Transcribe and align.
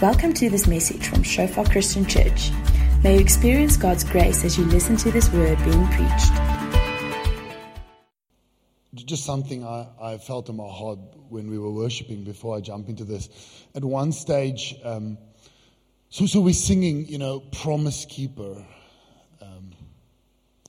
Welcome 0.00 0.32
to 0.34 0.48
this 0.48 0.68
message 0.68 1.08
from 1.08 1.24
Shofar 1.24 1.64
Christian 1.64 2.06
Church. 2.06 2.52
May 3.02 3.14
you 3.14 3.20
experience 3.20 3.76
God's 3.76 4.04
grace 4.04 4.44
as 4.44 4.56
you 4.56 4.64
listen 4.66 4.96
to 4.98 5.10
this 5.10 5.28
word 5.32 5.58
being 5.64 5.88
preached. 5.88 6.32
Just 8.94 9.24
something 9.24 9.64
I, 9.66 9.88
I 10.00 10.18
felt 10.18 10.48
in 10.48 10.56
my 10.56 10.68
heart 10.68 11.00
when 11.30 11.50
we 11.50 11.58
were 11.58 11.72
worshiping 11.72 12.22
before 12.22 12.56
I 12.56 12.60
jump 12.60 12.88
into 12.88 13.02
this. 13.02 13.28
At 13.74 13.84
one 13.84 14.12
stage, 14.12 14.76
um, 14.84 15.18
so, 16.10 16.26
so 16.26 16.42
we're 16.42 16.54
singing, 16.54 17.08
you 17.08 17.18
know, 17.18 17.40
Promise 17.40 18.06
Keeper, 18.08 18.64
um, 19.42 19.72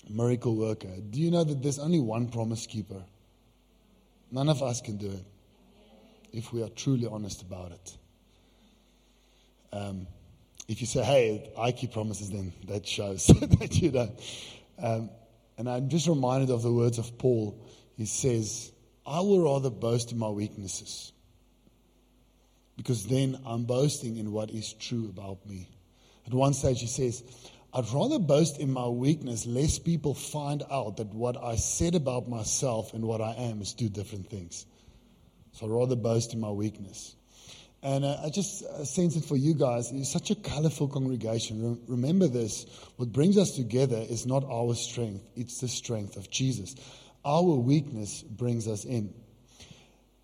Miracle 0.09 0.55
Worker. 0.55 0.95
Do 1.07 1.21
you 1.21 1.29
know 1.29 1.43
that 1.43 1.61
there's 1.61 1.77
only 1.77 1.99
one 1.99 2.29
Promise 2.29 2.65
Keeper? 2.65 3.03
None 4.31 4.49
of 4.49 4.63
us 4.63 4.81
can 4.81 4.97
do 4.97 5.11
it 5.11 5.25
if 6.33 6.51
we 6.51 6.63
are 6.63 6.69
truly 6.69 7.05
honest 7.05 7.43
about 7.43 7.73
it. 7.73 7.95
Um, 9.71 10.07
if 10.67 10.81
you 10.81 10.87
say, 10.87 11.03
hey, 11.03 11.51
I 11.57 11.71
keep 11.71 11.93
promises, 11.93 12.29
then 12.29 12.53
that 12.67 12.87
shows 12.87 13.27
that 13.59 13.75
you 13.81 13.91
don't. 13.91 14.11
Um, 14.81 15.09
and 15.57 15.69
I'm 15.69 15.89
just 15.89 16.07
reminded 16.07 16.49
of 16.51 16.61
the 16.61 16.71
words 16.71 16.97
of 16.97 17.17
Paul. 17.17 17.59
He 17.97 18.05
says, 18.05 18.71
I 19.05 19.19
will 19.19 19.41
rather 19.41 19.69
boast 19.69 20.11
in 20.11 20.17
my 20.17 20.29
weaknesses 20.29 21.11
because 22.77 23.07
then 23.07 23.37
I'm 23.45 23.65
boasting 23.65 24.17
in 24.17 24.31
what 24.31 24.51
is 24.51 24.71
true 24.71 25.09
about 25.09 25.45
me. 25.45 25.67
At 26.25 26.33
one 26.33 26.53
stage, 26.53 26.79
he 26.79 26.87
says, 26.87 27.23
I'd 27.73 27.89
rather 27.91 28.19
boast 28.19 28.59
in 28.59 28.71
my 28.71 28.87
weakness, 28.87 29.45
lest 29.45 29.83
people 29.83 30.13
find 30.13 30.63
out 30.71 30.97
that 30.97 31.13
what 31.13 31.35
I 31.35 31.55
said 31.55 31.93
about 31.93 32.29
myself 32.29 32.93
and 32.93 33.03
what 33.03 33.19
I 33.19 33.33
am 33.33 33.61
is 33.61 33.73
two 33.73 33.89
different 33.89 34.29
things. 34.29 34.65
So 35.51 35.65
I'd 35.65 35.71
rather 35.71 35.95
boast 35.95 36.33
in 36.33 36.39
my 36.39 36.51
weakness. 36.51 37.15
And 37.81 38.03
uh, 38.03 38.17
I 38.23 38.29
just 38.29 38.63
uh, 38.65 38.83
sense 38.83 39.15
it 39.15 39.23
for 39.23 39.37
you 39.37 39.53
guys. 39.53 39.91
It's 39.91 40.11
such 40.11 40.31
a 40.31 40.35
colorful 40.35 40.89
congregation. 40.89 41.75
Re- 41.75 41.79
remember 41.87 42.27
this 42.27 42.65
what 42.97 43.13
brings 43.13 43.37
us 43.37 43.51
together 43.51 44.03
is 44.09 44.25
not 44.25 44.43
our 44.43 44.75
strength, 44.75 45.23
it's 45.35 45.59
the 45.59 45.67
strength 45.67 46.17
of 46.17 46.29
Jesus. 46.29 46.75
Our 47.23 47.55
weakness 47.55 48.21
brings 48.21 48.67
us 48.67 48.85
in. 48.85 49.13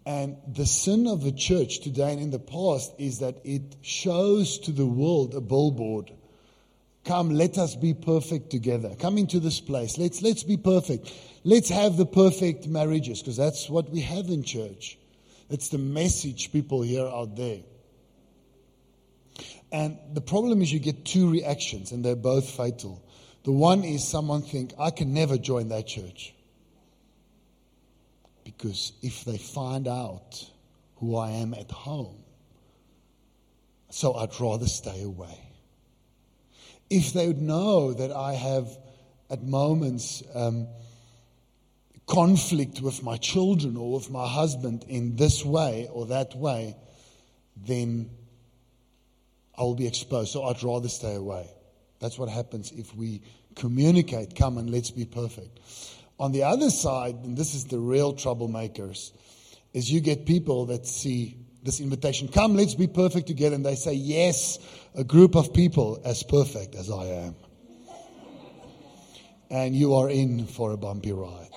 And 0.06 0.38
the 0.48 0.66
sin 0.66 1.08
of 1.08 1.24
the 1.24 1.32
church 1.32 1.80
today 1.80 2.12
and 2.12 2.22
in 2.22 2.30
the 2.30 2.40
past 2.40 2.94
is 3.00 3.20
that 3.20 3.38
it 3.44 3.76
shows 3.82 4.60
to 4.60 4.72
the 4.72 4.86
world 4.86 5.34
a 5.34 5.42
billboard. 5.42 6.12
Come, 7.06 7.32
let 7.32 7.58
us 7.58 7.76
be 7.76 7.94
perfect 7.94 8.50
together. 8.50 8.96
Come 9.00 9.18
into 9.18 9.40
this 9.40 9.62
place. 9.62 9.98
Let's, 9.98 10.22
let's 10.22 10.44
be 10.44 10.58
perfect. 10.58 11.12
Let's 11.44 11.70
have 11.70 11.98
the 11.98 12.06
perfect 12.06 12.68
marriages 12.68 13.22
because 13.22 13.38
that's 13.38 13.70
what 13.70 13.90
we 13.90 14.02
have 14.02 14.28
in 14.28 14.44
church. 14.44 14.98
It's 15.50 15.70
the 15.70 15.78
message 15.78 16.52
people 16.52 16.82
hear 16.82 17.06
out 17.06 17.36
there. 17.36 17.62
And 19.72 19.98
the 20.14 20.22
problem 20.22 20.62
is 20.62 20.72
you 20.72 20.80
get 20.80 21.06
two 21.06 21.30
reactions 21.30 21.92
and 21.92 22.04
they're 22.04 22.16
both 22.16 22.50
fatal. 22.50 23.04
The 23.44 23.52
one 23.52 23.84
is 23.84 24.08
someone 24.08 24.42
think, 24.42 24.74
I 24.80 24.90
can 24.90 25.14
never 25.14 25.38
join 25.38 25.70
that 25.70 25.86
church. 25.86 26.34
Because 28.44 28.94
if 29.02 29.26
they 29.26 29.38
find 29.38 29.88
out 29.88 30.50
who 30.98 31.16
I 31.16 31.32
am 31.32 31.54
at 31.54 31.72
home, 31.72 32.24
so 33.90 34.14
I'd 34.14 34.40
rather 34.40 34.68
stay 34.68 35.04
away. 35.04 35.40
If 36.90 37.14
they 37.14 37.28
would 37.28 37.42
know 37.42 37.94
that 37.94 38.12
I 38.12 38.34
have 38.34 38.68
at 39.30 39.44
moments 39.44 40.24
um, 40.34 40.68
conflict 42.08 42.82
with 42.82 43.02
my 43.04 43.18
children 43.18 43.78
or 43.78 43.94
with 43.94 44.10
my 44.10 44.28
husband 44.28 44.86
in 44.88 45.16
this 45.16 45.44
way 45.44 45.90
or 45.92 46.06
that 46.08 46.36
way, 46.36 46.76
then 47.56 48.10
I 49.58 49.64
will 49.64 49.76
be 49.76 49.88
exposed. 49.88 50.32
So 50.32 50.44
I'd 50.44 50.62
rather 50.64 50.90
stay 50.90 51.16
away. 51.16 51.50
That's 52.00 52.20
what 52.20 52.30
happens 52.30 52.72
if 52.72 52.96
we 52.96 53.22
communicate, 53.56 54.36
come 54.36 54.58
and 54.58 54.70
let's 54.70 54.92
be 54.92 55.06
perfect. 55.06 55.60
On 56.20 56.32
the 56.32 56.44
other 56.44 56.70
side, 56.70 57.16
and 57.24 57.38
this 57.38 57.56
is 57.56 57.66
the 57.66 57.80
real 57.80 58.14
troublemakers, 58.14 59.12
is 59.74 59.92
you 59.92 60.02
get 60.02 60.26
people 60.26 60.68
that 60.68 60.86
see 60.86 61.38
this 61.64 61.80
invitation, 61.80 62.28
come, 62.28 62.56
let's 62.56 62.76
be 62.76 62.88
perfect 62.88 63.28
together, 63.28 63.56
and 63.56 63.66
they 63.66 63.76
say, 63.76 63.94
yes, 63.94 64.60
a 64.94 65.04
group 65.04 65.36
of 65.36 65.54
people 65.54 66.00
as 66.06 66.22
perfect 66.22 66.76
as 66.76 66.92
I 66.92 67.06
am. 67.06 67.36
And 69.50 69.76
you 69.76 69.96
are 69.96 70.10
in 70.10 70.46
for 70.46 70.72
a 70.74 70.78
bumpy 70.78 71.12
ride 71.12 71.50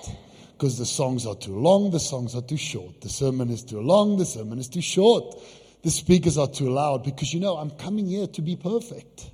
because 0.59 0.77
the 0.77 0.85
songs 0.85 1.25
are 1.25 1.35
too 1.35 1.57
long, 1.57 1.89
the 1.89 2.01
songs 2.01 2.35
are 2.35 2.41
too 2.41 2.57
short. 2.57 2.99
The 2.99 3.07
sermon 3.07 3.49
is 3.49 3.63
too 3.63 3.79
long, 3.79 4.17
the 4.17 4.25
sermon 4.25 4.59
is 4.59 4.67
too 4.67 4.81
short. 4.81 5.37
The 5.83 5.89
speakers 5.89 6.37
are 6.37 6.49
too 6.49 6.69
loud 6.69 7.05
because 7.05 7.33
you 7.33 7.39
know, 7.39 7.55
I'm 7.55 7.71
coming 7.71 8.07
here 8.07 8.27
to 8.27 8.41
be 8.41 8.57
perfect. 8.57 9.31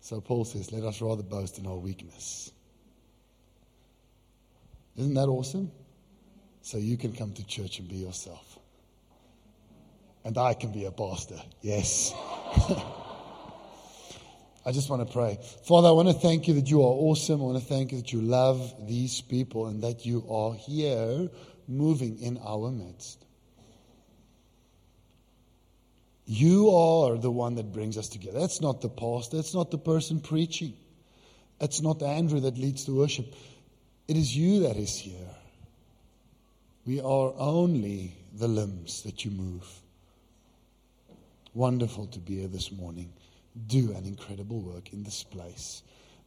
So 0.00 0.22
Paul 0.22 0.46
says, 0.46 0.72
let 0.72 0.84
us 0.84 1.02
rather 1.02 1.22
boast 1.22 1.58
in 1.58 1.66
our 1.66 1.76
weakness. 1.76 2.50
Isn't 4.96 5.12
that 5.12 5.28
awesome? 5.28 5.70
So 6.62 6.78
you 6.78 6.96
can 6.96 7.12
come 7.12 7.34
to 7.34 7.46
church 7.46 7.78
and 7.78 7.86
be 7.86 7.96
yourself. 7.96 8.58
And 10.24 10.38
I 10.38 10.54
can 10.54 10.72
be 10.72 10.86
a 10.86 10.90
pastor. 10.90 11.42
Yes. 11.60 12.14
I 14.66 14.72
just 14.72 14.90
want 14.90 15.06
to 15.06 15.12
pray. 15.12 15.38
Father, 15.62 15.86
I 15.86 15.92
want 15.92 16.08
to 16.08 16.14
thank 16.14 16.48
you 16.48 16.54
that 16.54 16.68
you 16.68 16.82
are 16.82 16.92
awesome. 16.92 17.40
I 17.40 17.44
want 17.44 17.58
to 17.58 17.64
thank 17.64 17.92
you 17.92 17.98
that 17.98 18.12
you 18.12 18.20
love 18.20 18.88
these 18.88 19.20
people 19.20 19.68
and 19.68 19.84
that 19.84 20.04
you 20.04 20.26
are 20.28 20.54
here 20.54 21.30
moving 21.68 22.18
in 22.18 22.36
our 22.44 22.72
midst. 22.72 23.24
You 26.26 26.70
are 26.70 27.16
the 27.16 27.30
one 27.30 27.54
that 27.54 27.72
brings 27.72 27.96
us 27.96 28.08
together. 28.08 28.40
That's 28.40 28.60
not 28.60 28.80
the 28.80 28.88
pastor, 28.88 29.38
it's 29.38 29.54
not 29.54 29.70
the 29.70 29.78
person 29.78 30.18
preaching, 30.18 30.74
it's 31.60 31.80
not 31.80 32.02
Andrew 32.02 32.40
that 32.40 32.58
leads 32.58 32.86
the 32.86 32.94
worship. 32.94 33.32
It 34.08 34.16
is 34.16 34.36
you 34.36 34.60
that 34.62 34.76
is 34.76 34.98
here. 34.98 35.30
We 36.84 37.00
are 37.00 37.32
only 37.38 38.16
the 38.34 38.48
limbs 38.48 39.04
that 39.04 39.24
you 39.24 39.30
move. 39.30 39.64
Wonderful 41.54 42.06
to 42.08 42.18
be 42.18 42.40
here 42.40 42.48
this 42.48 42.72
morning 42.72 43.12
do 43.66 43.92
an 43.92 44.04
incredible 44.04 44.60
work 44.60 44.92
in 44.92 45.02
this 45.02 45.22
place. 45.22 45.82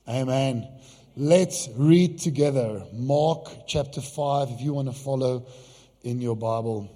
Amen. 0.08 0.68
Let's 1.16 1.70
read 1.76 2.20
together 2.20 2.84
Mark 2.94 3.50
chapter 3.68 4.02
5 4.02 4.52
if 4.52 4.62
you 4.62 4.74
want 4.74 4.88
to 4.88 4.94
follow 4.94 5.46
in 6.02 6.22
your 6.22 6.36
Bible. 6.36 6.96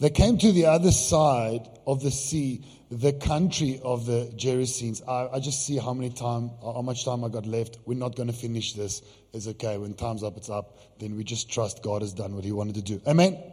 They 0.00 0.10
came 0.10 0.38
to 0.38 0.50
the 0.50 0.66
other 0.66 0.90
side 0.90 1.68
of 1.86 2.02
the 2.02 2.10
sea, 2.10 2.64
the 2.90 3.12
country 3.12 3.80
of 3.84 4.06
the 4.06 4.32
Gerasenes. 4.36 5.06
I, 5.06 5.36
I 5.36 5.38
just 5.38 5.64
see 5.64 5.78
how 5.78 5.94
many 5.94 6.10
time, 6.10 6.50
how 6.60 6.82
much 6.82 7.04
time 7.04 7.22
I 7.22 7.28
got 7.28 7.46
left. 7.46 7.78
We're 7.86 7.98
not 7.98 8.16
going 8.16 8.26
to 8.28 8.34
finish 8.34 8.72
this. 8.72 9.02
It's 9.32 9.46
okay. 9.46 9.78
When 9.78 9.94
time's 9.94 10.24
up, 10.24 10.36
it's 10.36 10.50
up. 10.50 10.78
Then 10.98 11.16
we 11.16 11.22
just 11.22 11.50
trust 11.50 11.82
God 11.82 12.02
has 12.02 12.12
done 12.12 12.34
what 12.34 12.42
He 12.44 12.50
wanted 12.50 12.74
to 12.76 12.82
do. 12.82 13.00
Amen. 13.06 13.51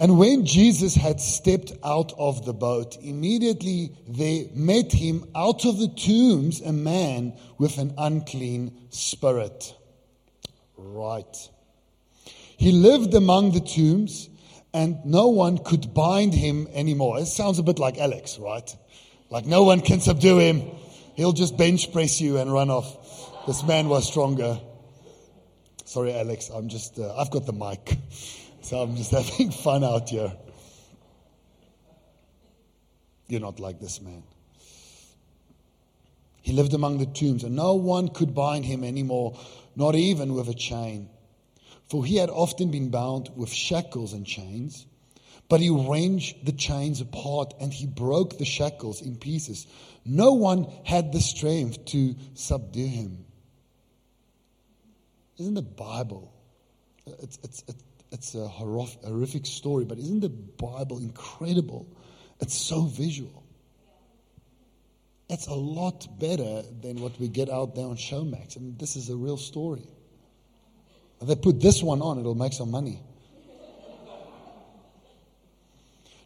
And 0.00 0.16
when 0.16 0.46
Jesus 0.46 0.94
had 0.94 1.20
stepped 1.20 1.74
out 1.84 2.14
of 2.16 2.46
the 2.46 2.54
boat, 2.54 2.96
immediately 3.02 3.92
they 4.08 4.50
met 4.54 4.92
him 4.92 5.26
out 5.34 5.66
of 5.66 5.78
the 5.78 5.88
tombs 5.88 6.62
a 6.62 6.72
man 6.72 7.34
with 7.58 7.76
an 7.76 7.92
unclean 7.98 8.74
spirit. 8.88 9.74
Right. 10.78 11.50
He 12.56 12.72
lived 12.72 13.12
among 13.12 13.52
the 13.52 13.60
tombs 13.60 14.30
and 14.72 15.04
no 15.04 15.28
one 15.28 15.58
could 15.58 15.92
bind 15.92 16.32
him 16.32 16.66
anymore. 16.72 17.18
It 17.18 17.26
sounds 17.26 17.58
a 17.58 17.62
bit 17.62 17.78
like 17.78 17.98
Alex, 17.98 18.38
right? 18.38 18.74
Like 19.28 19.44
no 19.44 19.64
one 19.64 19.82
can 19.82 20.00
subdue 20.00 20.38
him. 20.38 20.62
He'll 21.14 21.32
just 21.32 21.58
bench 21.58 21.92
press 21.92 22.22
you 22.22 22.38
and 22.38 22.50
run 22.50 22.70
off. 22.70 23.46
This 23.46 23.62
man 23.64 23.90
was 23.90 24.08
stronger. 24.08 24.58
Sorry, 25.90 26.14
Alex. 26.14 26.50
I'm 26.50 26.68
just, 26.68 27.00
uh, 27.00 27.16
I've 27.16 27.32
got 27.32 27.46
the 27.46 27.52
mic. 27.52 27.98
So 28.62 28.76
I'm 28.76 28.94
just 28.94 29.10
having 29.20 29.50
fun 29.50 29.82
out 29.82 30.10
here. 30.10 30.32
You're 33.26 33.40
not 33.40 33.58
like 33.58 33.80
this 33.80 34.02
man. 34.02 34.22
He 36.42 36.52
lived 36.52 36.74
among 36.74 36.98
the 36.98 37.06
tombs, 37.06 37.42
and 37.42 37.56
no 37.56 37.74
one 37.74 38.08
could 38.08 38.34
bind 38.34 38.66
him 38.66 38.84
anymore, 38.84 39.38
not 39.74 39.94
even 39.94 40.34
with 40.34 40.48
a 40.50 40.54
chain. 40.54 41.08
For 41.88 42.04
he 42.04 42.16
had 42.16 42.28
often 42.28 42.70
been 42.70 42.90
bound 42.90 43.30
with 43.34 43.50
shackles 43.50 44.12
and 44.12 44.26
chains. 44.26 44.84
But 45.48 45.60
he 45.60 45.70
wrenched 45.70 46.44
the 46.44 46.52
chains 46.52 47.00
apart 47.00 47.54
and 47.60 47.72
he 47.72 47.86
broke 47.86 48.36
the 48.36 48.44
shackles 48.44 49.00
in 49.00 49.16
pieces. 49.16 49.66
No 50.04 50.34
one 50.34 50.70
had 50.84 51.12
the 51.12 51.20
strength 51.20 51.86
to 51.86 52.14
subdue 52.34 52.86
him. 52.86 53.24
Isn't 55.40 55.54
the 55.54 55.62
Bible? 55.62 56.34
It's, 57.06 57.38
it's, 57.42 57.64
it's 58.12 58.34
a 58.34 58.46
horrific 58.46 59.46
story, 59.46 59.86
but 59.86 59.96
isn't 59.96 60.20
the 60.20 60.28
Bible 60.28 60.98
incredible? 60.98 61.88
It's 62.40 62.54
so 62.54 62.82
visual. 62.82 63.42
It's 65.30 65.46
a 65.46 65.54
lot 65.54 66.06
better 66.18 66.62
than 66.82 67.00
what 67.00 67.18
we 67.18 67.28
get 67.28 67.48
out 67.48 67.74
there 67.74 67.86
on 67.86 67.96
Showmax. 67.96 68.58
I 68.58 68.60
mean, 68.60 68.76
this 68.78 68.96
is 68.96 69.08
a 69.08 69.16
real 69.16 69.38
story. 69.38 69.86
If 71.22 71.28
they 71.28 71.36
put 71.36 71.58
this 71.58 71.82
one 71.82 72.02
on, 72.02 72.18
it'll 72.18 72.34
make 72.34 72.52
some 72.52 72.70
money. 72.70 73.00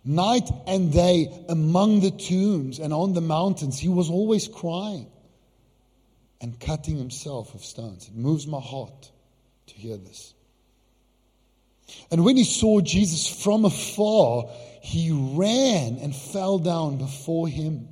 Night 0.04 0.50
and 0.66 0.92
day 0.92 1.32
among 1.48 2.00
the 2.00 2.10
tombs 2.10 2.80
and 2.80 2.92
on 2.92 3.14
the 3.14 3.20
mountains, 3.20 3.78
he 3.78 3.88
was 3.88 4.10
always 4.10 4.48
crying 4.48 5.06
and 6.44 6.60
cutting 6.60 6.98
himself 6.98 7.54
with 7.54 7.64
stones. 7.64 8.06
It 8.06 8.14
moves 8.14 8.46
my 8.46 8.60
heart 8.60 9.10
to 9.66 9.74
hear 9.74 9.96
this. 9.96 10.34
And 12.10 12.22
when 12.22 12.36
he 12.36 12.44
saw 12.44 12.82
Jesus 12.82 13.26
from 13.26 13.64
afar, 13.64 14.50
he 14.82 15.10
ran 15.10 15.96
and 15.96 16.14
fell 16.14 16.58
down 16.58 16.98
before 16.98 17.48
him. 17.48 17.88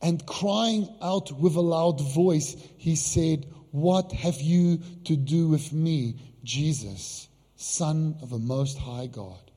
And 0.00 0.24
crying 0.24 0.88
out 1.02 1.32
with 1.32 1.54
a 1.54 1.60
loud 1.60 2.00
voice, 2.00 2.56
he 2.78 2.96
said, 2.96 3.44
What 3.72 4.10
have 4.12 4.40
you 4.40 4.80
to 5.04 5.14
do 5.14 5.48
with 5.48 5.70
me, 5.70 6.16
Jesus, 6.42 7.28
Son 7.56 8.16
of 8.22 8.32
a 8.32 8.38
Most 8.38 8.78
High 8.78 9.08
God? 9.08 9.50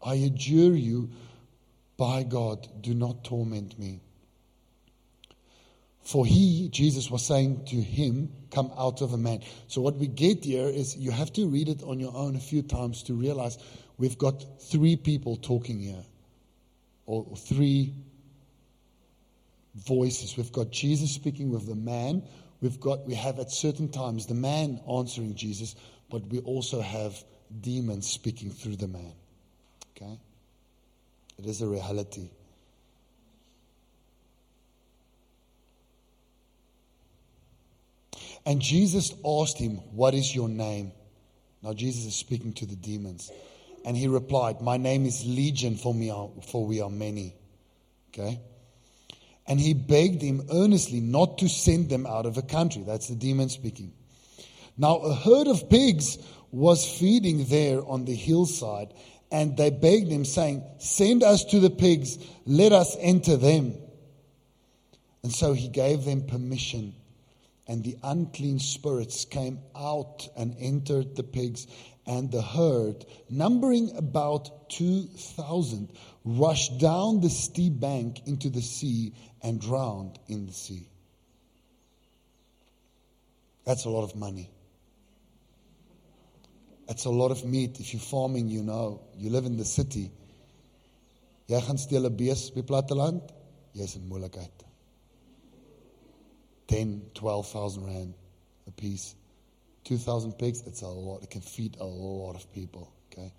I 0.00 0.14
adjure 0.14 0.76
you, 0.76 1.10
by 1.96 2.22
God, 2.22 2.68
do 2.80 2.94
not 2.94 3.24
torment 3.24 3.76
me. 3.80 4.00
For 6.06 6.24
he, 6.24 6.68
Jesus 6.68 7.10
was 7.10 7.26
saying 7.26 7.64
to 7.66 7.76
him, 7.76 8.30
Come 8.52 8.70
out 8.78 9.02
of 9.02 9.12
a 9.12 9.16
man. 9.16 9.40
So, 9.66 9.80
what 9.80 9.96
we 9.96 10.06
get 10.06 10.44
here 10.44 10.68
is 10.68 10.96
you 10.96 11.10
have 11.10 11.32
to 11.32 11.48
read 11.48 11.68
it 11.68 11.82
on 11.82 11.98
your 11.98 12.16
own 12.16 12.36
a 12.36 12.40
few 12.40 12.62
times 12.62 13.02
to 13.04 13.14
realize 13.14 13.58
we've 13.98 14.16
got 14.16 14.44
three 14.62 14.94
people 14.94 15.36
talking 15.36 15.80
here, 15.80 16.04
or 17.06 17.36
three 17.36 17.92
voices. 19.74 20.36
We've 20.36 20.52
got 20.52 20.70
Jesus 20.70 21.10
speaking 21.10 21.50
with 21.50 21.66
the 21.66 21.74
man. 21.74 22.22
We've 22.60 22.78
got, 22.78 23.04
we 23.04 23.14
have 23.14 23.40
at 23.40 23.50
certain 23.50 23.88
times 23.88 24.26
the 24.26 24.34
man 24.34 24.80
answering 24.88 25.34
Jesus, 25.34 25.74
but 26.08 26.24
we 26.28 26.38
also 26.38 26.80
have 26.80 27.22
demons 27.60 28.08
speaking 28.08 28.50
through 28.50 28.76
the 28.76 28.88
man. 28.88 29.12
Okay? 29.96 30.18
It 31.38 31.46
is 31.46 31.62
a 31.62 31.66
reality. 31.66 32.30
And 38.46 38.62
Jesus 38.62 39.12
asked 39.24 39.58
him, 39.58 39.76
What 39.92 40.14
is 40.14 40.34
your 40.34 40.48
name? 40.48 40.92
Now, 41.62 41.72
Jesus 41.74 42.06
is 42.06 42.14
speaking 42.14 42.52
to 42.54 42.66
the 42.66 42.76
demons. 42.76 43.32
And 43.84 43.96
he 43.96 44.06
replied, 44.06 44.60
My 44.60 44.76
name 44.76 45.04
is 45.04 45.26
Legion, 45.26 45.76
for, 45.76 45.92
me 45.92 46.10
are, 46.10 46.30
for 46.48 46.64
we 46.64 46.80
are 46.80 46.90
many. 46.90 47.34
Okay? 48.10 48.40
And 49.48 49.60
he 49.60 49.74
begged 49.74 50.22
him 50.22 50.46
earnestly 50.52 51.00
not 51.00 51.38
to 51.38 51.48
send 51.48 51.88
them 51.88 52.06
out 52.06 52.24
of 52.24 52.34
the 52.34 52.42
country. 52.42 52.84
That's 52.84 53.08
the 53.08 53.14
demon 53.16 53.48
speaking. 53.48 53.92
Now, 54.78 54.96
a 54.98 55.14
herd 55.14 55.48
of 55.48 55.68
pigs 55.68 56.18
was 56.52 56.86
feeding 56.98 57.44
there 57.46 57.84
on 57.86 58.04
the 58.04 58.14
hillside, 58.14 58.92
and 59.30 59.56
they 59.56 59.70
begged 59.70 60.08
him, 60.08 60.24
saying, 60.24 60.62
Send 60.78 61.22
us 61.22 61.44
to 61.46 61.60
the 61.60 61.70
pigs, 61.70 62.18
let 62.44 62.72
us 62.72 62.96
enter 63.00 63.36
them. 63.36 63.74
And 65.22 65.32
so 65.32 65.52
he 65.52 65.68
gave 65.68 66.04
them 66.04 66.26
permission, 66.26 66.94
and 67.68 67.82
the 67.84 67.96
unclean 68.02 68.58
spirits 68.58 69.24
came 69.24 69.58
out 69.74 70.28
and 70.36 70.56
entered 70.58 71.16
the 71.16 71.22
pigs, 71.22 71.66
and 72.06 72.30
the 72.30 72.42
herd, 72.42 73.04
numbering 73.28 73.90
about 73.96 74.70
2,000, 74.70 75.90
rushed 76.24 76.78
down 76.78 77.20
the 77.20 77.30
steep 77.30 77.80
bank 77.80 78.22
into 78.26 78.48
the 78.48 78.62
sea 78.62 79.12
and 79.42 79.60
drowned 79.60 80.18
in 80.28 80.46
the 80.46 80.52
sea. 80.52 80.88
That's 83.64 83.84
a 83.84 83.90
lot 83.90 84.04
of 84.04 84.14
money. 84.14 84.48
That's 86.86 87.04
a 87.04 87.10
lot 87.10 87.32
of 87.32 87.44
meat. 87.44 87.80
If 87.80 87.92
you're 87.92 88.00
farming, 88.00 88.48
you 88.48 88.62
know. 88.62 89.00
You 89.18 89.30
live 89.30 89.44
in 89.44 89.56
the 89.56 89.64
city. 89.64 90.12
Jy 91.48 91.60
gaan 91.60 91.78
steel 91.78 92.06
'n 92.06 92.16
bees 92.16 92.50
by 92.50 92.62
platteland, 92.62 93.22
jy's 93.74 93.94
in 93.96 94.08
moeilikheid. 94.08 94.65
10, 96.68 97.02
12,000 97.14 97.84
rand 97.86 98.14
a 98.66 98.70
piece. 98.70 99.14
2,000 99.84 100.32
pigs, 100.32 100.62
it's 100.66 100.82
a 100.82 100.88
lot. 100.88 101.22
It 101.22 101.30
can 101.30 101.40
feed 101.40 101.76
a 101.78 101.84
lot 101.84 102.34
of 102.34 102.52
people, 102.52 102.92
okay? 103.12 103.32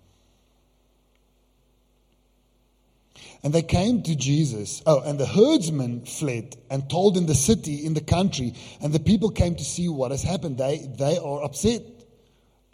And 3.42 3.52
they 3.52 3.62
came 3.62 4.02
to 4.02 4.16
Jesus. 4.16 4.82
Oh, 4.86 5.00
and 5.00 5.18
the 5.18 5.26
herdsmen 5.26 6.06
fled 6.06 6.56
and 6.70 6.88
told 6.88 7.16
in 7.16 7.26
the 7.26 7.34
city, 7.34 7.84
in 7.84 7.94
the 7.94 8.00
country, 8.00 8.54
and 8.80 8.92
the 8.92 9.00
people 9.00 9.30
came 9.30 9.56
to 9.56 9.64
see 9.64 9.88
what 9.88 10.10
has 10.10 10.22
happened. 10.22 10.58
They, 10.58 10.78
they 10.98 11.18
are 11.18 11.44
upset 11.44 11.82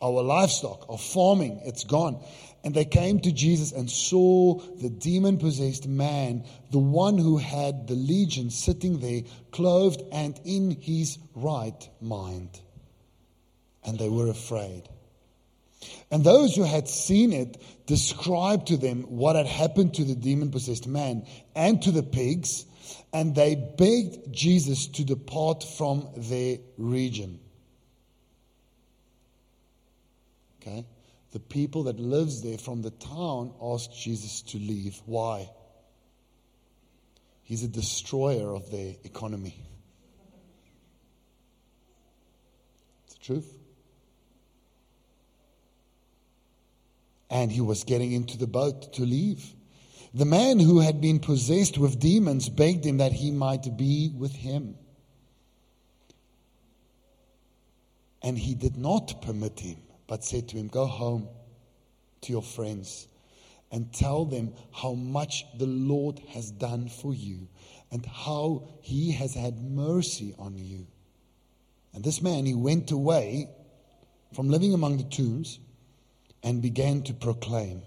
our 0.01 0.23
livestock, 0.23 0.87
our 0.89 0.99
farming, 0.99 1.63
it's 1.65 1.85
gone. 1.85 2.23
And 2.65 2.73
they 2.75 2.87
came 2.87 3.21
to 3.21 3.31
Jesus 3.31 3.73
and 3.73 3.91
saw 3.91 4.59
the 4.81 4.89
demon 4.89 5.37
possessed 5.37 5.87
man, 5.87 6.45
the 6.71 6.79
one 6.79 7.19
who 7.19 7.37
had 7.37 7.87
the 7.87 7.95
legion, 7.95 8.49
sitting 8.49 9.01
there, 9.01 9.21
clothed 9.53 10.03
and 10.11 10.41
in 10.47 10.71
his 10.81 11.19
right 11.35 11.89
mind. 12.01 12.59
And 13.85 13.99
they 13.99 14.09
were 14.09 14.29
afraid. 14.29 14.89
And 16.11 16.25
those 16.25 16.57
who 16.57 16.63
had 16.63 16.89
seen 16.89 17.35
it 17.35 17.61
described 17.85 18.69
to 18.69 18.79
them 18.79 19.03
what 19.03 19.37
had 19.37 19.47
happened 19.47 19.95
to 19.95 20.05
the 20.05 20.15
demon 20.15 20.51
possessed 20.51 20.87
man 20.87 21.27
and 21.55 21.83
to 21.83 21.91
the 21.91 22.03
pigs, 22.03 22.65
and 23.13 23.35
they 23.35 23.57
begged 23.57 24.33
Jesus 24.33 24.87
to 24.89 25.05
depart 25.05 25.63
from 25.77 26.09
their 26.17 26.59
region. 26.79 27.41
Okay? 30.63 30.87
The 31.35 31.41
people 31.41 31.83
that 31.85 31.99
lives 31.99 32.43
there 32.43 32.59
from 32.59 32.83
the 32.83 32.93
town 32.93 33.53
asked 33.61 34.01
Jesus 34.01 34.41
to 34.43 34.59
leave. 34.59 35.03
Why? 35.05 35.51
He's 37.43 37.65
a 37.65 37.69
destroyer 37.69 38.55
of 38.55 38.71
their 38.71 38.95
economy. 39.03 39.57
It's 43.07 43.15
the 43.15 43.25
truth. 43.25 43.53
And 47.29 47.51
he 47.51 47.61
was 47.61 47.83
getting 47.83 48.13
into 48.13 48.39
the 48.39 48.47
boat 48.47 48.93
to 48.93 49.03
leave. 49.03 49.45
The 50.15 50.25
man 50.25 50.61
who 50.61 50.79
had 50.79 51.01
been 51.01 51.19
possessed 51.19 51.79
with 51.79 51.99
demons 51.99 52.49
begged 52.49 52.87
him 52.87 52.99
that 52.99 53.11
he 53.11 53.33
might 53.33 53.77
be 53.77 54.13
with 54.17 54.33
him. 54.33 54.77
And 58.23 58.39
he 58.39 58.55
did 58.55 58.77
not 58.77 59.21
permit 59.21 59.59
him 59.59 59.79
but 60.07 60.25
said 60.25 60.49
to 60.49 60.57
him, 60.57 60.69
Go 60.69 60.87
home 60.87 61.29
to 62.23 62.33
your 62.33 62.43
friends 62.43 63.09
and 63.71 63.93
tell 63.93 64.25
them 64.25 64.53
how 64.73 64.93
much 64.93 65.45
the 65.59 65.67
Lord 65.67 66.21
has 66.31 66.51
done 66.51 66.89
for 66.89 67.15
you 67.15 67.49
and 67.91 68.05
how 68.07 68.69
he 68.83 69.13
has 69.13 69.35
had 69.35 69.61
mercy 69.61 70.35
on 70.39 70.57
you. 70.57 70.87
And 71.93 72.03
this 72.03 72.23
man, 72.23 72.45
he 72.45 72.55
went 72.55 72.91
away 72.91 73.49
from 74.33 74.49
living 74.49 74.75
among 74.75 74.97
the 74.97 75.05
tombs 75.05 75.59
and 76.43 76.61
began 76.61 77.03
to 77.05 77.15
proclaim 77.15 77.83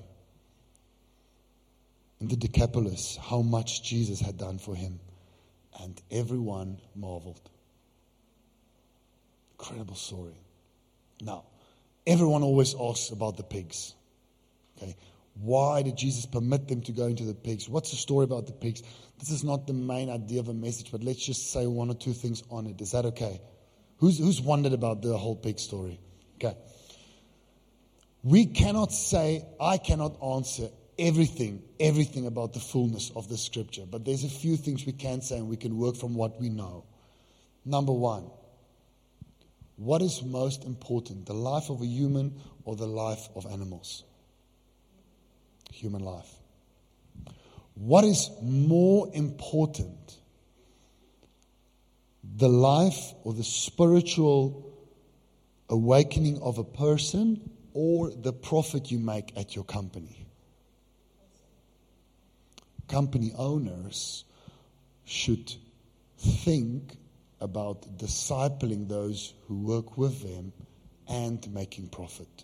in 2.20 2.28
the 2.28 2.36
Decapolis 2.36 3.18
how 3.22 3.42
much 3.42 3.84
Jesus 3.84 4.20
had 4.20 4.38
done 4.38 4.58
for 4.58 4.76
him. 4.76 5.00
And 5.80 6.02
everyone 6.10 6.80
marveled. 6.96 7.50
Incredible 9.60 9.96
story. 9.96 10.40
Now, 11.22 11.44
Everyone 12.08 12.42
always 12.42 12.74
asks 12.80 13.12
about 13.12 13.36
the 13.36 13.44
pigs. 13.44 13.94
Okay. 14.78 14.96
Why 15.42 15.84
did 15.84 15.98
Jesus 15.98 16.26
permit 16.26 16.68
them 16.68 16.82
to 16.84 16.92
go 16.94 17.06
into 17.06 17.26
the 17.26 17.36
pigs? 17.36 17.68
What's 17.70 17.92
the 17.92 17.98
story 17.98 18.24
about 18.24 18.48
the 18.48 18.54
pigs? 18.54 18.82
This 19.20 19.30
is 19.30 19.44
not 19.44 19.68
the 19.68 19.74
main 19.74 20.10
idea 20.10 20.40
of 20.40 20.48
a 20.48 20.54
message, 20.54 20.92
but 20.92 21.04
let's 21.04 21.24
just 21.24 21.52
say 21.52 21.68
one 21.68 21.90
or 21.90 21.96
two 21.96 22.14
things 22.14 22.44
on 22.50 22.66
it. 22.66 22.80
Is 22.82 22.94
that 22.94 23.06
okay? 23.06 23.42
Who's, 23.98 24.18
who's 24.18 24.42
wondered 24.42 24.74
about 24.74 25.02
the 25.02 25.18
whole 25.18 25.36
pig 25.36 25.60
story? 25.60 26.00
Okay. 26.36 26.56
We 28.24 28.46
cannot 28.46 28.94
say, 28.94 29.46
I 29.60 29.78
cannot 29.78 30.18
answer 30.24 30.70
everything, 30.98 31.62
everything 31.80 32.26
about 32.26 32.54
the 32.54 32.60
fullness 32.60 33.12
of 33.16 33.30
the 33.30 33.38
scripture, 33.38 33.84
but 33.90 34.06
there's 34.06 34.24
a 34.24 34.30
few 34.30 34.56
things 34.56 34.86
we 34.86 34.94
can 34.94 35.22
say 35.22 35.38
and 35.38 35.48
we 35.48 35.58
can 35.58 35.78
work 35.78 35.96
from 35.96 36.16
what 36.16 36.40
we 36.40 36.50
know. 36.50 36.86
Number 37.66 37.92
one, 37.92 38.30
what 39.78 40.02
is 40.02 40.24
most 40.24 40.66
important, 40.66 41.28
the 41.28 41.34
life 41.34 41.70
of 41.70 41.82
a 41.82 41.86
human 41.86 42.34
or 42.66 42.76
the 42.76 42.88
life 42.88 43.30
of 43.36 43.46
animals? 43.46 44.04
Human 45.72 46.04
life. 46.04 46.30
What 47.76 48.04
is 48.04 48.32
more 48.42 49.08
important, 49.14 50.18
the 52.38 52.50
life 52.50 53.14
or 53.24 53.34
the 53.34 53.44
spiritual 53.44 54.74
awakening 55.70 56.42
of 56.42 56.58
a 56.58 56.64
person 56.64 57.52
or 57.74 58.10
the 58.10 58.34
profit 58.34 58.90
you 58.90 58.98
make 58.98 59.38
at 59.38 59.56
your 59.56 59.64
company? 59.64 60.26
Company 62.88 63.32
owners 63.38 64.24
should 65.06 65.54
think 66.18 66.98
about 67.40 67.98
discipling 67.98 68.88
those 68.88 69.34
who 69.48 69.60
work 69.60 69.98
with 69.98 70.22
them 70.22 70.52
and 71.08 71.52
making 71.54 71.90
profit. 71.90 72.44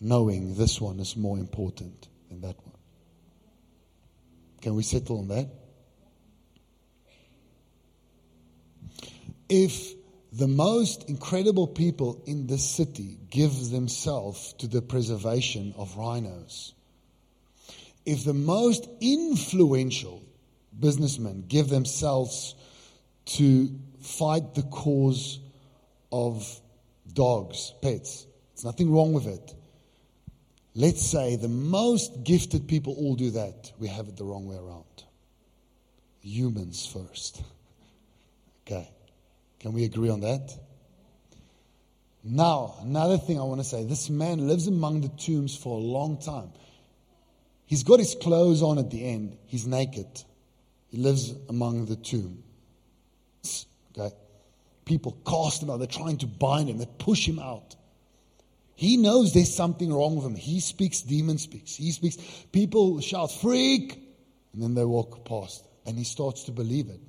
Knowing 0.00 0.54
this 0.54 0.80
one 0.80 1.00
is 1.00 1.16
more 1.16 1.38
important 1.38 2.08
than 2.28 2.40
that 2.40 2.56
one. 2.66 2.76
Can 4.60 4.74
we 4.74 4.82
settle 4.82 5.18
on 5.20 5.28
that? 5.28 5.48
If 9.48 9.94
the 10.32 10.48
most 10.48 11.08
incredible 11.08 11.66
people 11.66 12.22
in 12.26 12.46
this 12.46 12.68
city 12.68 13.18
give 13.28 13.70
themselves 13.70 14.54
to 14.54 14.66
the 14.66 14.80
preservation 14.80 15.74
of 15.76 15.96
rhinos, 15.96 16.74
if 18.06 18.24
the 18.24 18.34
most 18.34 18.88
influential 19.00 20.22
businessmen 20.78 21.44
give 21.48 21.68
themselves 21.68 22.54
to 23.24 23.68
fight 24.00 24.54
the 24.54 24.62
cause 24.62 25.38
of 26.10 26.60
dogs, 27.12 27.72
pets, 27.82 28.26
there's 28.54 28.64
nothing 28.64 28.92
wrong 28.92 29.12
with 29.12 29.26
it. 29.26 29.54
Let's 30.74 31.02
say 31.02 31.36
the 31.36 31.48
most 31.48 32.24
gifted 32.24 32.66
people 32.66 32.94
all 32.94 33.14
do 33.14 33.30
that. 33.32 33.72
We 33.78 33.88
have 33.88 34.08
it 34.08 34.16
the 34.16 34.24
wrong 34.24 34.46
way 34.46 34.56
around. 34.56 34.84
Humans 36.22 36.86
first. 36.86 37.42
Okay. 38.64 38.88
Can 39.58 39.72
we 39.72 39.84
agree 39.84 40.08
on 40.08 40.20
that? 40.20 40.56
Now, 42.22 42.76
another 42.80 43.18
thing 43.18 43.40
I 43.40 43.42
want 43.42 43.60
to 43.60 43.64
say 43.64 43.84
this 43.84 44.08
man 44.08 44.46
lives 44.46 44.68
among 44.68 45.00
the 45.00 45.08
tombs 45.08 45.56
for 45.56 45.76
a 45.76 45.80
long 45.80 46.20
time. 46.20 46.52
He's 47.66 47.82
got 47.82 47.98
his 47.98 48.14
clothes 48.14 48.62
on 48.62 48.78
at 48.78 48.90
the 48.90 49.04
end, 49.04 49.36
he's 49.46 49.66
naked. 49.66 50.06
He 50.90 50.98
lives 50.98 51.34
among 51.48 51.86
the 51.86 51.96
tombs. 51.96 52.44
Okay? 53.96 54.14
People 54.84 55.16
cast 55.26 55.62
him 55.62 55.70
out, 55.70 55.78
they're 55.78 55.86
trying 55.86 56.18
to 56.18 56.26
bind 56.26 56.68
him, 56.68 56.78
they 56.78 56.88
push 56.98 57.26
him 57.26 57.38
out. 57.38 57.76
He 58.74 58.96
knows 58.96 59.32
there's 59.32 59.54
something 59.54 59.92
wrong 59.92 60.16
with 60.16 60.26
him. 60.26 60.34
He 60.34 60.58
speaks, 60.58 61.02
demon 61.02 61.38
speaks. 61.38 61.76
He 61.76 61.92
speaks, 61.92 62.16
people 62.50 63.00
shout, 63.00 63.30
freak, 63.30 63.92
and 64.52 64.62
then 64.62 64.74
they 64.74 64.84
walk 64.84 65.24
past. 65.24 65.64
And 65.86 65.96
he 65.96 66.04
starts 66.04 66.44
to 66.44 66.52
believe 66.52 66.88
it. 66.88 67.00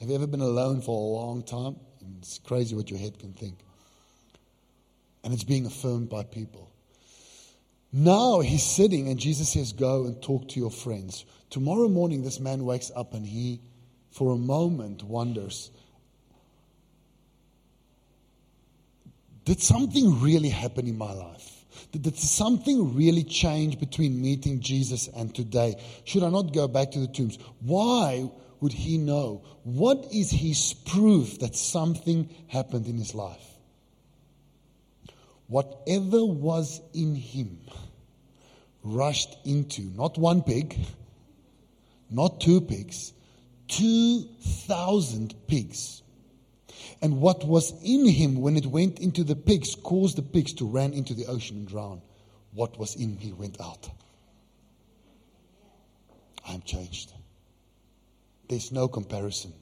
Have 0.00 0.10
you 0.10 0.14
ever 0.14 0.26
been 0.26 0.40
alone 0.40 0.82
for 0.82 0.90
a 0.90 1.24
long 1.24 1.42
time? 1.42 1.76
It's 2.18 2.38
crazy 2.38 2.74
what 2.74 2.90
your 2.90 2.98
head 2.98 3.18
can 3.18 3.32
think. 3.32 3.58
And 5.24 5.32
it's 5.32 5.44
being 5.44 5.64
affirmed 5.64 6.08
by 6.08 6.24
people. 6.24 6.70
Now 7.92 8.40
he's 8.40 8.64
sitting, 8.64 9.08
and 9.08 9.18
Jesus 9.18 9.50
says, 9.50 9.72
Go 9.72 10.06
and 10.06 10.20
talk 10.22 10.48
to 10.48 10.60
your 10.60 10.70
friends. 10.70 11.24
Tomorrow 11.50 11.88
morning, 11.88 12.22
this 12.24 12.40
man 12.40 12.64
wakes 12.64 12.90
up 12.96 13.14
and 13.14 13.26
he, 13.26 13.60
for 14.10 14.32
a 14.32 14.38
moment, 14.38 15.02
wonders 15.02 15.70
Did 19.44 19.60
something 19.60 20.20
really 20.20 20.48
happen 20.48 20.86
in 20.86 20.96
my 20.96 21.12
life? 21.12 21.64
Did 21.92 22.16
something 22.16 22.94
really 22.94 23.24
change 23.24 23.78
between 23.78 24.20
meeting 24.20 24.60
Jesus 24.60 25.08
and 25.08 25.34
today? 25.34 25.82
Should 26.04 26.22
I 26.22 26.30
not 26.30 26.52
go 26.54 26.68
back 26.68 26.92
to 26.92 27.00
the 27.00 27.06
tombs? 27.06 27.38
Why 27.60 28.30
would 28.60 28.72
he 28.72 28.96
know? 28.98 29.42
What 29.64 30.06
is 30.12 30.30
his 30.30 30.74
proof 30.74 31.40
that 31.40 31.56
something 31.56 32.30
happened 32.48 32.86
in 32.86 32.96
his 32.96 33.14
life? 33.14 33.46
Whatever 35.48 36.24
was 36.24 36.80
in 36.94 37.14
him 37.14 37.58
rushed 38.82 39.36
into 39.44 39.82
not 39.82 40.16
one 40.16 40.42
pig, 40.42 40.78
not 42.10 42.40
two 42.40 42.60
pigs, 42.60 43.12
2,000 43.68 45.34
pigs. 45.46 46.01
And 47.00 47.20
what 47.20 47.44
was 47.44 47.72
in 47.82 48.06
him 48.06 48.40
when 48.40 48.56
it 48.56 48.66
went 48.66 48.98
into 48.98 49.24
the 49.24 49.36
pigs 49.36 49.74
caused 49.74 50.16
the 50.16 50.22
pigs 50.22 50.52
to 50.54 50.66
run 50.66 50.92
into 50.92 51.14
the 51.14 51.26
ocean 51.26 51.58
and 51.58 51.68
drown. 51.68 52.02
What 52.52 52.78
was 52.78 52.96
in 52.96 53.16
me 53.16 53.32
went 53.32 53.60
out. 53.60 53.88
I'm 56.46 56.62
changed. 56.62 57.12
There's 58.48 58.72
no 58.72 58.88
comparison 58.88 59.52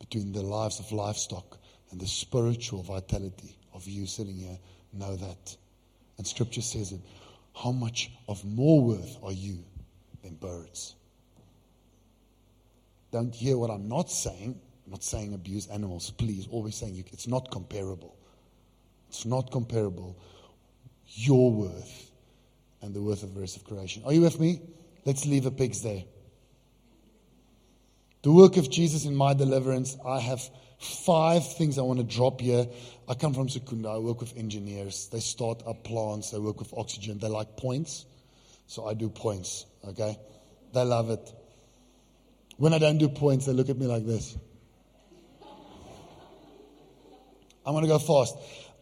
between 0.00 0.32
the 0.32 0.42
lives 0.42 0.80
of 0.80 0.90
livestock 0.90 1.58
and 1.90 2.00
the 2.00 2.06
spiritual 2.06 2.82
vitality 2.82 3.56
of 3.74 3.86
you 3.86 4.06
sitting 4.06 4.36
here. 4.36 4.58
Know 4.92 5.16
that. 5.16 5.56
And 6.18 6.26
scripture 6.26 6.62
says 6.62 6.92
it. 6.92 7.00
How 7.54 7.70
much 7.70 8.10
of 8.28 8.44
more 8.44 8.82
worth 8.82 9.18
are 9.22 9.32
you 9.32 9.58
than 10.22 10.34
birds? 10.34 10.94
Don't 13.12 13.34
hear 13.34 13.58
what 13.58 13.70
I'm 13.70 13.88
not 13.88 14.10
saying. 14.10 14.58
Not 14.92 15.02
saying 15.02 15.32
abuse 15.32 15.68
animals, 15.68 16.10
please. 16.10 16.46
Always 16.50 16.76
saying 16.76 16.94
you, 16.94 17.04
it's 17.12 17.26
not 17.26 17.50
comparable. 17.50 18.14
It's 19.08 19.24
not 19.24 19.50
comparable. 19.50 20.18
Your 21.06 21.50
worth 21.50 22.10
and 22.82 22.94
the 22.94 23.00
worth 23.00 23.22
of 23.22 23.32
the 23.34 23.40
rest 23.40 23.56
of 23.56 23.64
creation. 23.64 24.02
Are 24.04 24.12
you 24.12 24.20
with 24.20 24.38
me? 24.38 24.60
Let's 25.06 25.24
leave 25.24 25.44
the 25.44 25.50
pigs 25.50 25.82
there. 25.82 26.04
The 28.20 28.32
work 28.32 28.58
of 28.58 28.70
Jesus 28.70 29.06
in 29.06 29.16
my 29.16 29.32
deliverance, 29.32 29.96
I 30.06 30.20
have 30.20 30.42
five 30.78 31.50
things 31.54 31.78
I 31.78 31.82
want 31.82 32.00
to 32.00 32.04
drop 32.04 32.42
here. 32.42 32.66
I 33.08 33.14
come 33.14 33.32
from 33.32 33.48
Secunda. 33.48 33.88
I 33.88 33.98
work 33.98 34.20
with 34.20 34.36
engineers. 34.36 35.08
They 35.10 35.20
start 35.20 35.62
up 35.66 35.84
plants. 35.84 36.32
They 36.32 36.38
work 36.38 36.58
with 36.58 36.74
oxygen. 36.76 37.18
They 37.18 37.28
like 37.28 37.56
points. 37.56 38.04
So 38.66 38.86
I 38.86 38.92
do 38.92 39.08
points, 39.08 39.64
okay? 39.88 40.18
They 40.74 40.84
love 40.84 41.08
it. 41.08 41.32
When 42.58 42.74
I 42.74 42.78
don't 42.78 42.98
do 42.98 43.08
points, 43.08 43.46
they 43.46 43.54
look 43.54 43.70
at 43.70 43.78
me 43.78 43.86
like 43.86 44.04
this. 44.04 44.36
I'm 47.64 47.72
going 47.74 47.84
to 47.84 47.88
go 47.88 47.98
fast. 47.98 48.36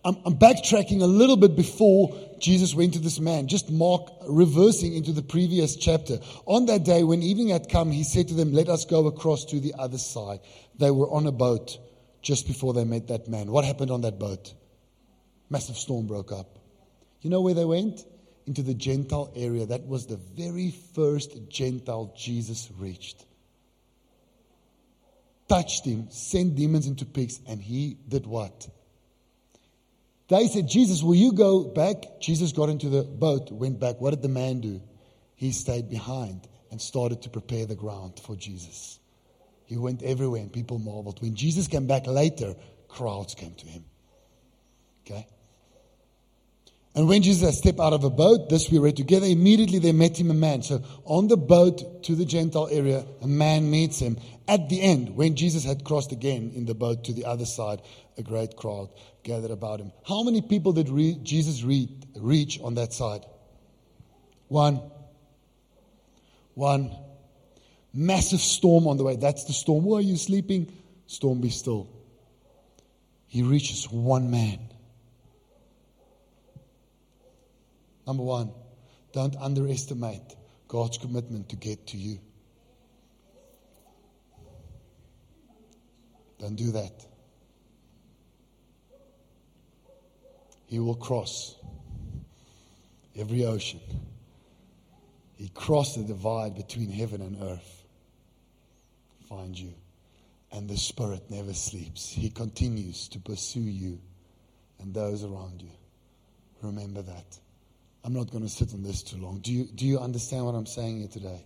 I'm, 0.04 0.16
I'm, 0.24 0.38
backtracking 0.38 1.02
a 1.02 1.06
little 1.06 1.36
bit 1.36 1.56
before 1.56 2.18
Jesus 2.38 2.74
went 2.74 2.94
to 2.94 2.98
this 2.98 3.20
man, 3.20 3.48
just 3.48 3.70
Mark 3.70 4.08
reversing 4.26 4.94
into 4.94 5.12
the 5.12 5.22
previous 5.22 5.76
chapter. 5.76 6.18
On 6.46 6.66
that 6.66 6.84
day, 6.84 7.04
when 7.04 7.22
evening 7.22 7.48
had 7.48 7.68
come, 7.68 7.90
he 7.90 8.02
said 8.02 8.28
to 8.28 8.34
them, 8.34 8.52
Let 8.52 8.68
us 8.70 8.86
go 8.86 9.06
across 9.06 9.44
to 9.46 9.60
the 9.60 9.74
other 9.78 9.98
side. 9.98 10.40
They 10.78 10.90
were 10.90 11.10
on 11.10 11.26
a 11.26 11.32
boat 11.32 11.78
just 12.22 12.46
before 12.46 12.72
they 12.72 12.84
met 12.84 13.08
that 13.08 13.28
man. 13.28 13.50
What 13.50 13.66
happened 13.66 13.90
on 13.90 14.00
that 14.02 14.18
boat? 14.18 14.54
Massive 15.50 15.76
storm 15.76 16.06
broke 16.06 16.32
up. 16.32 16.58
You 17.20 17.28
know 17.28 17.42
where 17.42 17.54
they 17.54 17.66
went? 17.66 18.04
Into 18.46 18.62
the 18.62 18.74
Gentile 18.74 19.30
area. 19.36 19.66
That 19.66 19.86
was 19.86 20.06
the 20.06 20.16
very 20.16 20.70
first 20.94 21.50
Gentile 21.50 22.14
Jesus 22.16 22.70
reached. 22.78 23.26
Touched 25.50 25.84
him, 25.84 26.08
sent 26.10 26.54
demons 26.54 26.86
into 26.86 27.04
pigs, 27.04 27.40
and 27.48 27.60
he 27.60 27.96
did 28.08 28.24
what? 28.24 28.68
They 30.28 30.46
said, 30.46 30.68
Jesus, 30.68 31.02
will 31.02 31.16
you 31.16 31.32
go 31.32 31.64
back? 31.64 32.20
Jesus 32.20 32.52
got 32.52 32.68
into 32.68 32.88
the 32.88 33.02
boat, 33.02 33.50
went 33.50 33.80
back. 33.80 34.00
What 34.00 34.10
did 34.10 34.22
the 34.22 34.28
man 34.28 34.60
do? 34.60 34.80
He 35.34 35.50
stayed 35.50 35.90
behind 35.90 36.46
and 36.70 36.80
started 36.80 37.22
to 37.22 37.30
prepare 37.30 37.66
the 37.66 37.74
ground 37.74 38.20
for 38.24 38.36
Jesus. 38.36 39.00
He 39.66 39.76
went 39.76 40.04
everywhere 40.04 40.40
and 40.40 40.52
people 40.52 40.78
marveled. 40.78 41.20
When 41.20 41.34
Jesus 41.34 41.66
came 41.66 41.88
back 41.88 42.06
later, 42.06 42.54
crowds 42.86 43.34
came 43.34 43.54
to 43.54 43.66
him. 43.66 43.84
Okay? 45.04 45.26
And 47.00 47.08
when 47.08 47.22
Jesus 47.22 47.56
stepped 47.56 47.80
out 47.80 47.94
of 47.94 48.04
a 48.04 48.10
boat, 48.10 48.50
this 48.50 48.70
we 48.70 48.76
read 48.76 48.94
together, 48.94 49.24
immediately 49.24 49.78
they 49.78 49.92
met 49.92 50.20
him 50.20 50.30
a 50.30 50.34
man. 50.34 50.60
So 50.60 50.82
on 51.06 51.28
the 51.28 51.36
boat 51.38 52.02
to 52.02 52.14
the 52.14 52.26
Gentile 52.26 52.68
area, 52.70 53.06
a 53.22 53.26
man 53.26 53.70
meets 53.70 53.98
him. 53.98 54.18
At 54.46 54.68
the 54.68 54.82
end, 54.82 55.16
when 55.16 55.34
Jesus 55.34 55.64
had 55.64 55.82
crossed 55.82 56.12
again 56.12 56.52
in 56.54 56.66
the 56.66 56.74
boat 56.74 57.04
to 57.04 57.14
the 57.14 57.24
other 57.24 57.46
side, 57.46 57.80
a 58.18 58.22
great 58.22 58.54
crowd 58.54 58.90
gathered 59.22 59.50
about 59.50 59.80
him. 59.80 59.92
How 60.06 60.22
many 60.24 60.42
people 60.42 60.74
did 60.74 60.90
re- 60.90 61.18
Jesus 61.22 61.62
re- 61.62 61.88
reach 62.16 62.60
on 62.60 62.74
that 62.74 62.92
side? 62.92 63.24
One. 64.48 64.82
One. 66.52 66.94
Massive 67.94 68.40
storm 68.40 68.86
on 68.86 68.98
the 68.98 69.04
way. 69.04 69.16
That's 69.16 69.44
the 69.44 69.54
storm. 69.54 69.84
Why 69.84 70.00
are 70.00 70.02
you 70.02 70.18
sleeping? 70.18 70.70
Storm 71.06 71.40
be 71.40 71.48
still. 71.48 71.88
He 73.26 73.42
reaches 73.42 73.90
one 73.90 74.30
man. 74.30 74.58
Number 78.10 78.24
one, 78.24 78.50
don't 79.12 79.36
underestimate 79.36 80.34
God's 80.66 80.98
commitment 80.98 81.50
to 81.50 81.54
get 81.54 81.86
to 81.86 81.96
you. 81.96 82.18
Don't 86.40 86.56
do 86.56 86.72
that. 86.72 87.06
He 90.66 90.80
will 90.80 90.96
cross 90.96 91.54
every 93.14 93.44
ocean. 93.44 93.78
He 95.36 95.48
crossed 95.50 95.94
the 95.94 96.02
divide 96.02 96.56
between 96.56 96.90
heaven 96.90 97.22
and 97.22 97.40
earth. 97.40 97.84
Find 99.28 99.56
you. 99.56 99.72
And 100.50 100.68
the 100.68 100.76
Spirit 100.76 101.30
never 101.30 101.54
sleeps. 101.54 102.10
He 102.10 102.28
continues 102.28 103.06
to 103.10 103.20
pursue 103.20 103.60
you 103.60 104.00
and 104.80 104.92
those 104.92 105.22
around 105.22 105.62
you. 105.62 105.70
Remember 106.60 107.02
that. 107.02 107.38
I'm 108.02 108.14
not 108.14 108.30
going 108.30 108.42
to 108.42 108.48
sit 108.48 108.72
on 108.72 108.82
this 108.82 109.02
too 109.02 109.18
long. 109.18 109.40
Do 109.40 109.52
you, 109.52 109.64
do 109.66 109.86
you 109.86 109.98
understand 109.98 110.46
what 110.46 110.54
I'm 110.54 110.66
saying 110.66 110.98
here 110.98 111.08
today? 111.08 111.44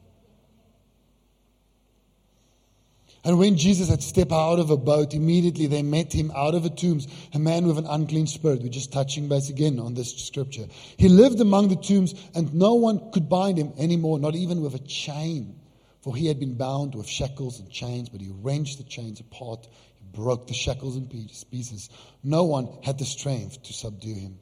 And 3.25 3.39
when 3.39 3.57
Jesus 3.57 3.89
had 3.89 4.03
stepped 4.03 4.33
out 4.33 4.59
of 4.59 4.69
a 4.71 4.77
boat, 4.77 5.15
immediately 5.15 5.67
they 5.67 5.83
met 5.83 6.13
him 6.13 6.31
out 6.37 6.55
of 6.55 6.63
the 6.63 6.69
tombs, 6.69 7.09
a 7.33 7.39
man 7.39 7.67
with 7.67 7.79
an 7.79 7.87
unclean 7.87 8.27
spirit. 8.27 8.61
We're 8.63 8.69
just 8.69 8.93
touching 8.93 9.29
base 9.29 9.49
again 9.49 9.81
on 9.81 9.95
this 9.95 10.15
scripture. 10.15 10.67
He 10.99 11.09
lived 11.09 11.41
among 11.41 11.69
the 11.69 11.77
tombs, 11.77 12.15
and 12.35 12.53
no 12.53 12.75
one 12.75 13.11
could 13.13 13.31
bind 13.31 13.57
him 13.57 13.73
anymore, 13.79 14.19
not 14.19 14.35
even 14.35 14.61
with 14.61 14.75
a 14.75 14.79
chain. 14.81 15.59
For 16.03 16.15
he 16.15 16.27
had 16.27 16.39
been 16.39 16.55
bound 16.57 16.95
with 16.95 17.09
shackles 17.09 17.61
and 17.61 17.71
chains, 17.71 18.11
but 18.11 18.21
he 18.21 18.31
wrenched 18.31 18.77
the 18.77 18.85
chains 18.85 19.21
apart. 19.21 19.67
He 19.99 20.05
broke 20.13 20.47
the 20.47 20.53
shackles 20.53 20.97
in 20.97 21.07
pieces. 21.07 21.89
No 22.23 22.45
one 22.45 22.69
had 22.83 22.99
the 22.99 23.07
strength 23.07 23.63
to 23.63 23.73
subdue 23.73 24.15
him. 24.15 24.39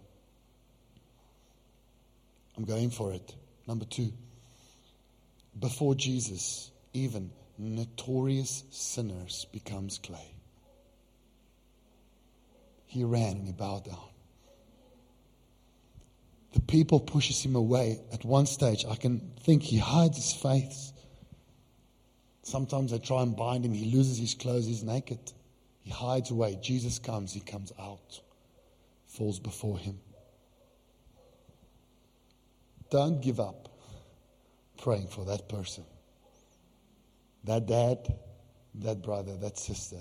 I'm 2.56 2.64
going 2.64 2.90
for 2.90 3.12
it. 3.12 3.34
Number 3.66 3.84
two. 3.84 4.12
Before 5.58 5.94
Jesus, 5.94 6.70
even 6.92 7.30
notorious 7.58 8.64
sinners 8.70 9.46
becomes 9.52 9.98
clay. 9.98 10.34
He 12.86 13.04
ran 13.04 13.36
and 13.36 13.46
he 13.46 13.52
bowed 13.52 13.84
down. 13.84 14.08
The 16.52 16.60
people 16.60 17.00
pushes 17.00 17.42
him 17.42 17.56
away. 17.56 18.00
At 18.12 18.24
one 18.24 18.46
stage, 18.46 18.84
I 18.88 18.96
can 18.96 19.32
think 19.40 19.62
he 19.62 19.78
hides 19.78 20.16
his 20.16 20.32
face. 20.34 20.92
Sometimes 22.42 22.90
they 22.90 22.98
try 22.98 23.22
and 23.22 23.34
bind 23.34 23.64
him. 23.64 23.72
He 23.72 23.94
loses 23.96 24.18
his 24.18 24.34
clothes. 24.34 24.66
He's 24.66 24.82
naked. 24.82 25.32
He 25.82 25.90
hides 25.90 26.30
away. 26.30 26.58
Jesus 26.60 26.98
comes. 26.98 27.32
He 27.32 27.40
comes 27.40 27.72
out. 27.80 28.20
Falls 29.06 29.38
before 29.38 29.78
him. 29.78 29.98
Don't 32.92 33.22
give 33.22 33.40
up 33.40 33.70
praying 34.76 35.06
for 35.06 35.24
that 35.24 35.48
person 35.48 35.84
that 37.44 37.64
dad, 37.64 38.14
that 38.74 39.02
brother, 39.02 39.34
that 39.38 39.58
sister, 39.58 39.96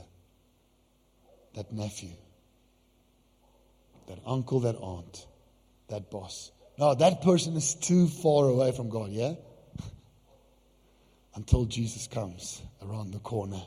that 1.56 1.72
nephew, 1.72 2.12
that 4.08 4.20
uncle, 4.26 4.60
that 4.60 4.76
aunt, 4.76 5.26
that 5.88 6.12
boss. 6.12 6.52
No, 6.78 6.94
that 6.94 7.22
person 7.22 7.56
is 7.56 7.76
too 7.76 8.10
far 8.10 8.50
away 8.50 8.74
from 8.74 8.90
God, 8.90 9.10
yeah? 9.10 9.36
Until 11.36 11.64
Jesus 11.64 12.08
comes 12.08 12.62
around 12.82 13.14
the 13.14 13.20
corner 13.20 13.62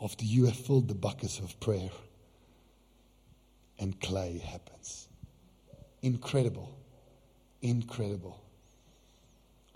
after 0.00 0.24
you 0.24 0.46
have 0.46 0.56
filled 0.56 0.86
the 0.86 0.94
buckets 0.94 1.40
of 1.40 1.58
prayer 1.58 1.90
and 3.80 4.00
clay 4.00 4.38
happens. 4.38 5.08
Incredible. 6.00 6.79
Incredible. 7.62 8.42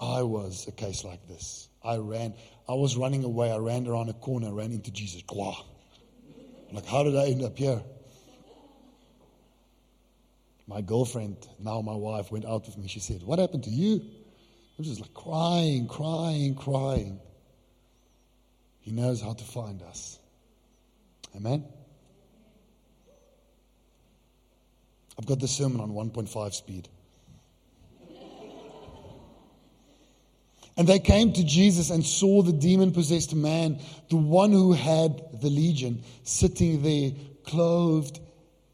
I 0.01 0.23
was 0.23 0.67
a 0.67 0.73
case 0.73 1.05
like 1.05 1.27
this. 1.29 1.69
I 1.83 1.97
ran. 1.97 2.35
I 2.69 2.73
was 2.73 2.97
running 2.97 3.25
away. 3.25 3.53
I 3.53 3.59
ran 3.59 3.87
around 3.87 4.09
a 4.09 4.15
corner, 4.15 4.53
ran 4.53 4.73
into 4.73 4.91
Jesus. 4.91 5.23
Gwa. 5.23 5.55
Like, 6.73 6.87
how 6.87 7.05
did 7.05 7.17
I 7.17 7.27
end 7.27 7.43
up 7.43 7.57
here? 7.57 7.81
My 10.67 10.81
girlfriend, 10.81 11.37
now 11.61 11.83
my 11.83 11.95
wife, 11.95 12.33
went 12.33 12.47
out 12.47 12.67
with 12.67 12.79
me. 12.79 12.89
She 12.89 13.01
said, 13.01 13.23
What 13.23 13.39
happened 13.39 13.65
to 13.65 13.71
you? 13.71 13.97
I 13.97 14.75
was 14.79 14.89
just 14.89 15.01
like 15.01 15.15
crying, 15.15 15.87
crying, 15.87 16.55
crying. 16.55 17.21
He 18.81 18.91
knows 18.91 19.21
how 19.21 19.35
to 19.35 19.45
find 19.45 19.83
us. 19.83 20.19
Amen? 21.37 21.65
I've 25.19 25.27
got 25.27 25.39
the 25.39 25.49
sermon 25.49 25.81
on 25.81 25.91
1.5 25.91 26.53
speed. 26.53 26.89
And 30.77 30.89
they 30.89 30.99
came 30.99 31.33
to 31.33 31.45
Jesus 31.45 31.91
and 31.91 32.05
saw 32.05 32.43
the 32.43 32.53
demon 32.53 32.93
possessed 32.93 33.35
man, 33.35 33.79
the 34.11 34.17
one 34.17 34.51
who 34.51 34.73
had 34.73 35.41
the 35.41 35.49
legion, 35.49 36.03
sitting 36.25 36.83
there, 36.83 37.13
clothed 37.45 38.19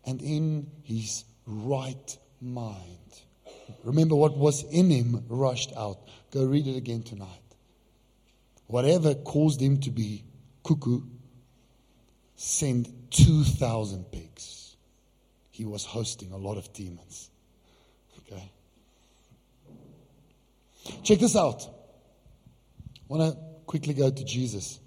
and 0.05 0.23
in 0.23 0.71
his 0.83 1.25
right 1.47 2.19
mind. 2.41 2.87
Remember 3.85 4.15
what 4.15 4.37
was 4.37 4.65
in 4.65 4.91
him 4.91 5.25
rushed 5.29 5.73
out. 5.77 5.99
Go 6.31 6.45
read 6.45 6.67
it 6.67 6.77
again 6.77 7.03
tonight. 7.03 7.29
Whatever 8.67 9.15
caused 9.15 9.61
him 9.61 9.81
to 9.81 9.91
be 9.91 10.25
cuckoo, 10.65 11.03
sent 12.37 12.89
2,000 13.11 14.05
pigs. 14.11 14.77
He 15.51 15.65
was 15.65 15.85
hosting 15.85 16.33
a 16.33 16.37
lot 16.37 16.57
of 16.57 16.73
demons. 16.73 17.31
Okay? 18.19 18.51
Check 21.03 21.19
this 21.19 21.37
out. 21.37 21.69
Want 23.11 23.35
to 23.35 23.41
quickly 23.67 23.93
go 23.93 24.09
to 24.09 24.25
Jesus. 24.25 24.79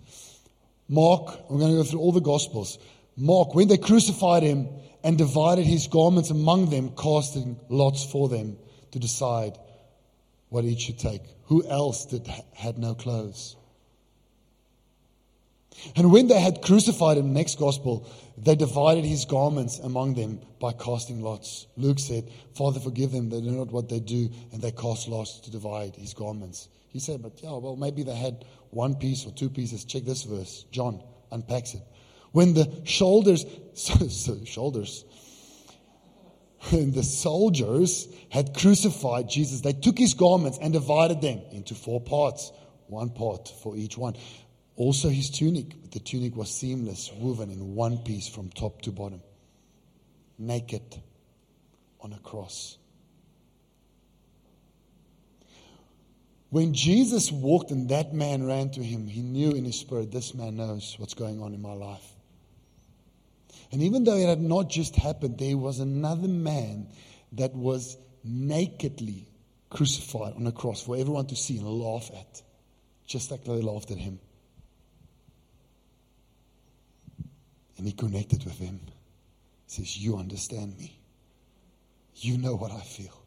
Mark, 0.88 1.38
I'm 1.50 1.60
going 1.60 1.72
to 1.72 1.78
go 1.80 1.84
through 1.84 2.00
all 2.00 2.14
the 2.14 2.22
Gospels. 2.22 2.80
Mark, 3.18 3.54
when 3.54 3.68
they 3.68 3.76
crucified 3.76 4.44
him 4.44 4.70
and 5.04 5.18
divided 5.18 5.66
his 5.66 5.88
garments 5.88 6.30
among 6.30 6.70
them, 6.70 6.94
casting 6.96 7.60
lots 7.68 8.10
for 8.10 8.30
them 8.30 8.56
to 8.92 9.00
decide 9.00 9.58
what 10.48 10.64
each 10.64 10.84
should 10.84 11.00
take. 11.00 11.22
Who 11.48 11.68
else 11.68 12.06
did, 12.06 12.26
had 12.54 12.78
no 12.78 12.96
clothes? 12.96 13.58
And 15.98 16.10
when 16.10 16.28
they 16.28 16.40
had 16.40 16.62
crucified 16.62 17.18
him, 17.18 17.34
next 17.34 17.60
gospel, 17.60 18.10
they 18.38 18.56
divided 18.56 19.04
his 19.04 19.26
garments 19.26 19.80
among 19.80 20.14
them 20.14 20.40
by 20.62 20.72
casting 20.72 21.22
lots. 21.22 21.68
Luke 21.76 22.00
said, 22.00 22.32
Father, 22.56 22.80
forgive 22.80 23.12
them, 23.12 23.30
they 23.30 23.42
know 23.42 23.66
not 23.66 23.74
what 23.74 23.90
they 23.90 24.00
do, 24.00 24.30
and 24.54 24.62
they 24.62 24.72
cast 24.72 25.10
lots 25.10 25.42
to 25.42 25.52
divide 25.52 25.98
his 25.98 26.14
garments. 26.14 26.70
He 26.94 27.00
said, 27.00 27.24
but 27.24 27.42
yeah, 27.42 27.58
well, 27.58 27.76
maybe 27.76 28.04
they 28.04 28.16
had 28.16 28.46
one 28.70 28.96
piece 28.96 29.26
or 29.26 29.32
two 29.32 29.50
pieces. 29.50 29.84
Check 29.84 30.04
this 30.04 30.24
verse. 30.24 30.66
John 30.72 31.04
unpacks 31.32 31.74
it. 31.74 31.82
When 32.32 32.54
the 32.54 32.72
shoulders, 32.86 33.46
so, 33.74 34.08
so 34.08 34.46
shoulders, 34.46 35.04
when 36.70 36.92
the 36.92 37.04
soldiers 37.04 38.08
had 38.30 38.54
crucified 38.54 39.28
Jesus, 39.28 39.62
they 39.62 39.74
took 39.74 39.98
his 39.98 40.14
garments 40.14 40.60
and 40.62 40.72
divided 40.72 41.20
them 41.20 41.42
into 41.52 41.74
four 41.74 42.00
parts, 42.00 42.52
one 42.88 43.10
part 43.10 43.52
for 43.64 43.76
each 43.76 43.98
one. 43.98 44.16
Also 44.76 45.10
his 45.10 45.32
tunic, 45.32 45.74
but 45.82 45.92
the 45.92 46.00
tunic 46.00 46.36
was 46.36 46.54
seamless, 46.54 47.12
woven 47.18 47.50
in 47.50 47.74
one 47.74 47.98
piece 47.98 48.28
from 48.28 48.50
top 48.50 48.84
to 48.84 48.92
bottom, 48.92 49.22
naked 50.38 51.02
on 52.02 52.14
a 52.14 52.20
cross. 52.20 52.78
When 56.54 56.76
Jesus 56.76 57.32
walked 57.32 57.72
and 57.72 57.90
that 57.90 58.14
man 58.14 58.46
ran 58.46 58.70
to 58.74 58.84
him, 58.84 59.08
he 59.08 59.24
knew 59.24 59.54
in 59.54 59.66
his 59.66 59.80
spirit, 59.80 60.12
this 60.12 60.36
man 60.36 60.56
knows 60.56 60.96
what's 61.00 61.16
going 61.16 61.42
on 61.42 61.56
in 61.56 61.64
my 61.64 61.74
life. 61.74 62.08
And 63.72 63.82
even 63.82 64.04
though 64.04 64.18
it 64.18 64.28
had 64.28 64.40
not 64.40 64.70
just 64.70 64.96
happened, 64.96 65.40
there 65.40 65.58
was 65.58 65.80
another 65.80 66.28
man 66.28 66.90
that 67.32 67.56
was 67.56 67.98
nakedly 68.24 69.26
crucified 69.72 70.36
on 70.36 70.46
a 70.46 70.52
cross 70.52 70.84
for 70.84 70.96
everyone 70.96 71.26
to 71.26 71.36
see 71.36 71.58
and 71.58 71.68
laugh 71.68 72.12
at, 72.14 72.44
just 73.08 73.32
like 73.32 73.44
they 73.46 73.54
laughed 73.54 73.90
at 73.90 73.98
him. 73.98 74.20
And 77.80 77.88
he 77.88 77.94
connected 77.94 78.46
with 78.46 78.60
him. 78.60 78.80
He 79.66 79.82
says, 79.82 79.98
You 79.98 80.18
understand 80.18 80.78
me. 80.78 81.00
You 82.14 82.38
know 82.38 82.54
what 82.54 82.72
I 82.72 82.82
feel. 82.82 83.23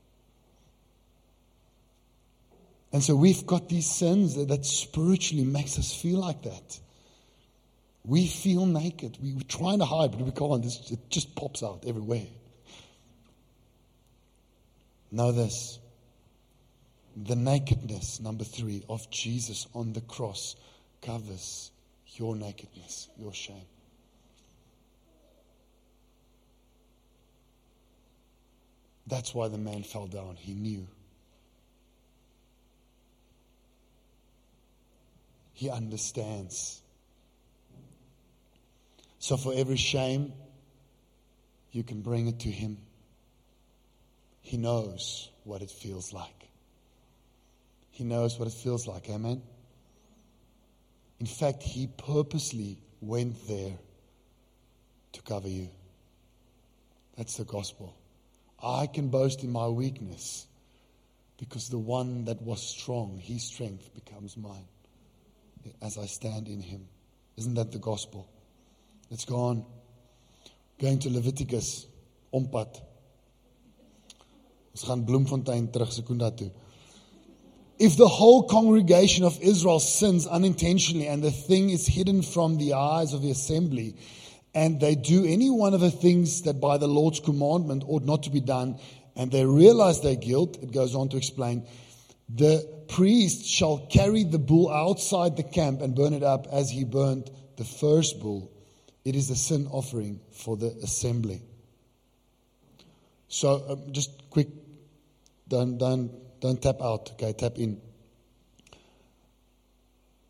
And 2.96 3.04
so 3.04 3.14
we've 3.14 3.46
got 3.46 3.68
these 3.68 3.84
sins 3.84 4.36
that, 4.36 4.48
that 4.48 4.64
spiritually 4.64 5.44
makes 5.44 5.78
us 5.78 5.94
feel 5.94 6.18
like 6.18 6.44
that. 6.44 6.80
We 8.06 8.26
feel 8.26 8.64
naked. 8.64 9.18
We, 9.22 9.36
are 9.36 9.44
trying 9.46 9.80
to 9.80 9.84
hide, 9.84 10.12
but 10.12 10.22
we 10.22 10.30
can't. 10.30 10.64
It's, 10.64 10.90
it 10.90 11.10
just 11.10 11.36
pops 11.36 11.62
out 11.62 11.84
everywhere. 11.86 12.24
Know 15.12 15.30
this 15.30 15.78
the 17.14 17.36
nakedness, 17.36 18.20
number 18.20 18.44
three, 18.44 18.82
of 18.88 19.10
Jesus 19.10 19.66
on 19.74 19.92
the 19.92 20.00
cross 20.00 20.56
covers 21.02 21.72
your 22.14 22.34
nakedness, 22.34 23.10
your 23.18 23.34
shame. 23.34 23.68
That's 29.06 29.34
why 29.34 29.48
the 29.48 29.58
man 29.58 29.82
fell 29.82 30.06
down. 30.06 30.36
He 30.36 30.54
knew. 30.54 30.86
He 35.56 35.70
understands. 35.70 36.82
So 39.18 39.38
for 39.38 39.54
every 39.56 39.78
shame, 39.78 40.34
you 41.72 41.82
can 41.82 42.02
bring 42.02 42.26
it 42.26 42.40
to 42.40 42.50
Him. 42.50 42.76
He 44.42 44.58
knows 44.58 45.30
what 45.44 45.62
it 45.62 45.70
feels 45.70 46.12
like. 46.12 46.50
He 47.90 48.04
knows 48.04 48.38
what 48.38 48.48
it 48.48 48.52
feels 48.52 48.86
like. 48.86 49.08
Amen. 49.08 49.40
In 51.20 51.26
fact, 51.26 51.62
He 51.62 51.86
purposely 51.86 52.76
went 53.00 53.48
there 53.48 53.78
to 55.12 55.22
cover 55.22 55.48
you. 55.48 55.70
That's 57.16 57.38
the 57.38 57.44
gospel. 57.44 57.96
I 58.62 58.88
can 58.88 59.08
boast 59.08 59.42
in 59.42 59.52
my 59.52 59.68
weakness 59.68 60.46
because 61.38 61.70
the 61.70 61.78
one 61.78 62.26
that 62.26 62.42
was 62.42 62.60
strong, 62.60 63.18
his 63.18 63.42
strength 63.42 63.94
becomes 63.94 64.36
mine 64.36 64.66
as 65.82 65.98
I 65.98 66.06
stand 66.06 66.48
in 66.48 66.60
Him. 66.60 66.88
Isn't 67.36 67.54
that 67.54 67.72
the 67.72 67.78
gospel? 67.78 68.28
Let's 69.10 69.24
go 69.24 69.36
on. 69.36 69.64
Going 70.80 70.98
to 71.00 71.10
Leviticus, 71.10 71.86
ompad. 72.32 72.80
Ons 74.72 74.84
gaan 74.84 75.04
Bloemfontein 75.04 75.72
terug 75.72 75.88
toe. 75.88 76.52
If 77.78 77.96
the 77.96 78.08
whole 78.08 78.42
congregation 78.44 79.24
of 79.24 79.38
Israel 79.40 79.80
sins 79.80 80.26
unintentionally 80.26 81.06
and 81.06 81.22
the 81.22 81.30
thing 81.30 81.70
is 81.70 81.86
hidden 81.86 82.22
from 82.22 82.56
the 82.56 82.72
eyes 82.72 83.12
of 83.12 83.22
the 83.22 83.30
assembly, 83.30 83.96
and 84.54 84.80
they 84.80 84.94
do 84.94 85.26
any 85.26 85.50
one 85.50 85.74
of 85.74 85.80
the 85.80 85.90
things 85.90 86.42
that 86.42 86.60
by 86.60 86.78
the 86.78 86.88
Lord's 86.88 87.20
commandment 87.20 87.84
ought 87.86 88.04
not 88.04 88.22
to 88.22 88.30
be 88.30 88.40
done, 88.40 88.78
and 89.14 89.30
they 89.30 89.44
realize 89.44 90.00
their 90.00 90.16
guilt, 90.16 90.56
it 90.62 90.72
goes 90.72 90.94
on 90.94 91.10
to 91.10 91.18
explain, 91.18 91.66
the 92.28 92.66
priest 92.88 93.46
shall 93.46 93.86
carry 93.86 94.24
the 94.24 94.38
bull 94.38 94.70
outside 94.70 95.36
the 95.36 95.42
camp 95.42 95.80
and 95.80 95.94
burn 95.94 96.12
it 96.12 96.22
up 96.22 96.46
as 96.50 96.70
he 96.70 96.84
burned 96.84 97.30
the 97.56 97.64
first 97.64 98.20
bull. 98.20 98.50
It 99.04 99.14
is 99.14 99.30
a 99.30 99.36
sin 99.36 99.68
offering 99.70 100.20
for 100.32 100.56
the 100.56 100.68
assembly. 100.82 101.40
So, 103.28 103.64
um, 103.68 103.92
just 103.92 104.10
quick, 104.30 104.48
don't, 105.48 105.78
don't, 105.78 106.10
don't 106.40 106.60
tap 106.60 106.80
out, 106.80 107.12
okay, 107.12 107.32
tap 107.32 107.58
in. 107.58 107.80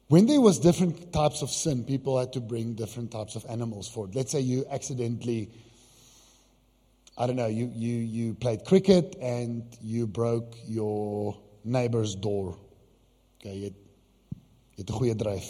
When 0.08 0.26
there 0.26 0.40
was 0.40 0.58
different 0.58 1.12
types 1.12 1.42
of 1.42 1.50
sin, 1.50 1.84
people 1.84 2.18
had 2.18 2.32
to 2.34 2.40
bring 2.40 2.74
different 2.74 3.10
types 3.10 3.34
of 3.34 3.44
animals 3.48 3.88
for 3.88 4.06
it. 4.06 4.14
Let's 4.14 4.30
say 4.30 4.40
you 4.40 4.64
accidentally, 4.70 5.50
I 7.18 7.26
don't 7.26 7.36
know, 7.36 7.48
you, 7.48 7.72
you, 7.74 7.96
you 7.96 8.34
played 8.34 8.64
cricket 8.64 9.16
and 9.20 9.64
you 9.82 10.06
broke 10.06 10.54
your 10.66 11.36
neighbor's 11.66 12.14
door. 12.14 12.56
Okay, 13.38 13.54
jy 13.58 13.64
het, 13.64 13.74
jy 14.76 15.08
het 15.08 15.22
'n. 15.22 15.40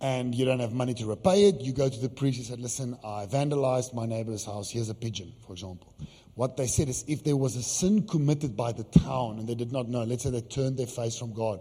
And 0.00 0.34
you 0.34 0.44
don't 0.44 0.60
have 0.60 0.72
money 0.72 0.94
to 0.94 1.06
repay 1.06 1.48
it, 1.48 1.60
you 1.60 1.72
go 1.72 1.88
to 1.88 1.98
the 1.98 2.08
priest 2.08 2.38
and 2.38 2.46
said, 2.46 2.60
"Listen, 2.60 2.96
I 3.02 3.26
vandalized 3.26 3.94
my 3.94 4.06
neighbor's 4.06 4.44
house. 4.44 4.70
Here's 4.70 4.88
a 4.88 4.94
pigeon, 4.94 5.32
for 5.40 5.52
example." 5.52 5.92
What 6.34 6.56
they 6.56 6.68
said 6.68 6.88
is 6.88 7.04
if 7.08 7.24
there 7.24 7.36
was 7.36 7.56
a 7.56 7.62
sin 7.62 8.06
committed 8.06 8.56
by 8.56 8.70
the 8.70 8.84
town 8.84 9.40
and 9.40 9.48
they 9.48 9.56
did 9.56 9.72
not 9.72 9.88
know, 9.88 10.04
let's 10.04 10.22
say 10.22 10.30
they 10.30 10.40
turned 10.40 10.76
their 10.76 10.86
face 10.86 11.16
from 11.16 11.32
God, 11.32 11.60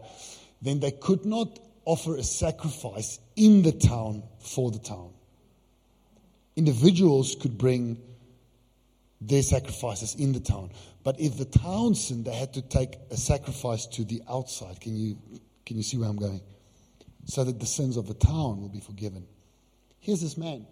then 0.62 0.80
they 0.80 0.92
could 0.92 1.26
not 1.26 1.60
offer 1.86 2.16
a 2.16 2.24
sacrifice 2.24 3.20
in 3.36 3.64
the 3.64 3.72
town 3.72 4.22
for 4.40 4.70
the 4.70 4.78
town. 4.78 5.10
Individuals 6.56 7.36
could 7.36 7.58
bring 7.58 7.98
their 9.20 9.42
sacrifices 9.42 10.16
in 10.16 10.34
the 10.34 10.40
town. 10.40 10.72
But 11.04 11.20
if 11.20 11.38
the 11.38 11.46
town 11.46 11.96
sinned, 11.96 12.26
they 12.26 12.36
had 12.36 12.54
to 12.54 12.62
take 12.62 12.98
a 13.10 13.18
sacrifice 13.18 13.88
to 13.88 14.04
the 14.04 14.22
outside. 14.30 14.80
Can 14.80 14.96
you, 14.96 15.18
can 15.66 15.78
you 15.78 15.84
see 15.84 15.98
where 15.98 16.10
I'm 16.10 16.18
going? 16.18 16.42
So 17.26 17.44
that 17.44 17.60
the 17.60 17.66
sins 17.66 17.98
of 17.98 18.08
the 18.08 18.14
town 18.14 18.62
will 18.62 18.70
be 18.70 18.80
forgiven. 18.80 19.26
Here's 20.00 20.22
this 20.22 20.38
man. 20.38 20.66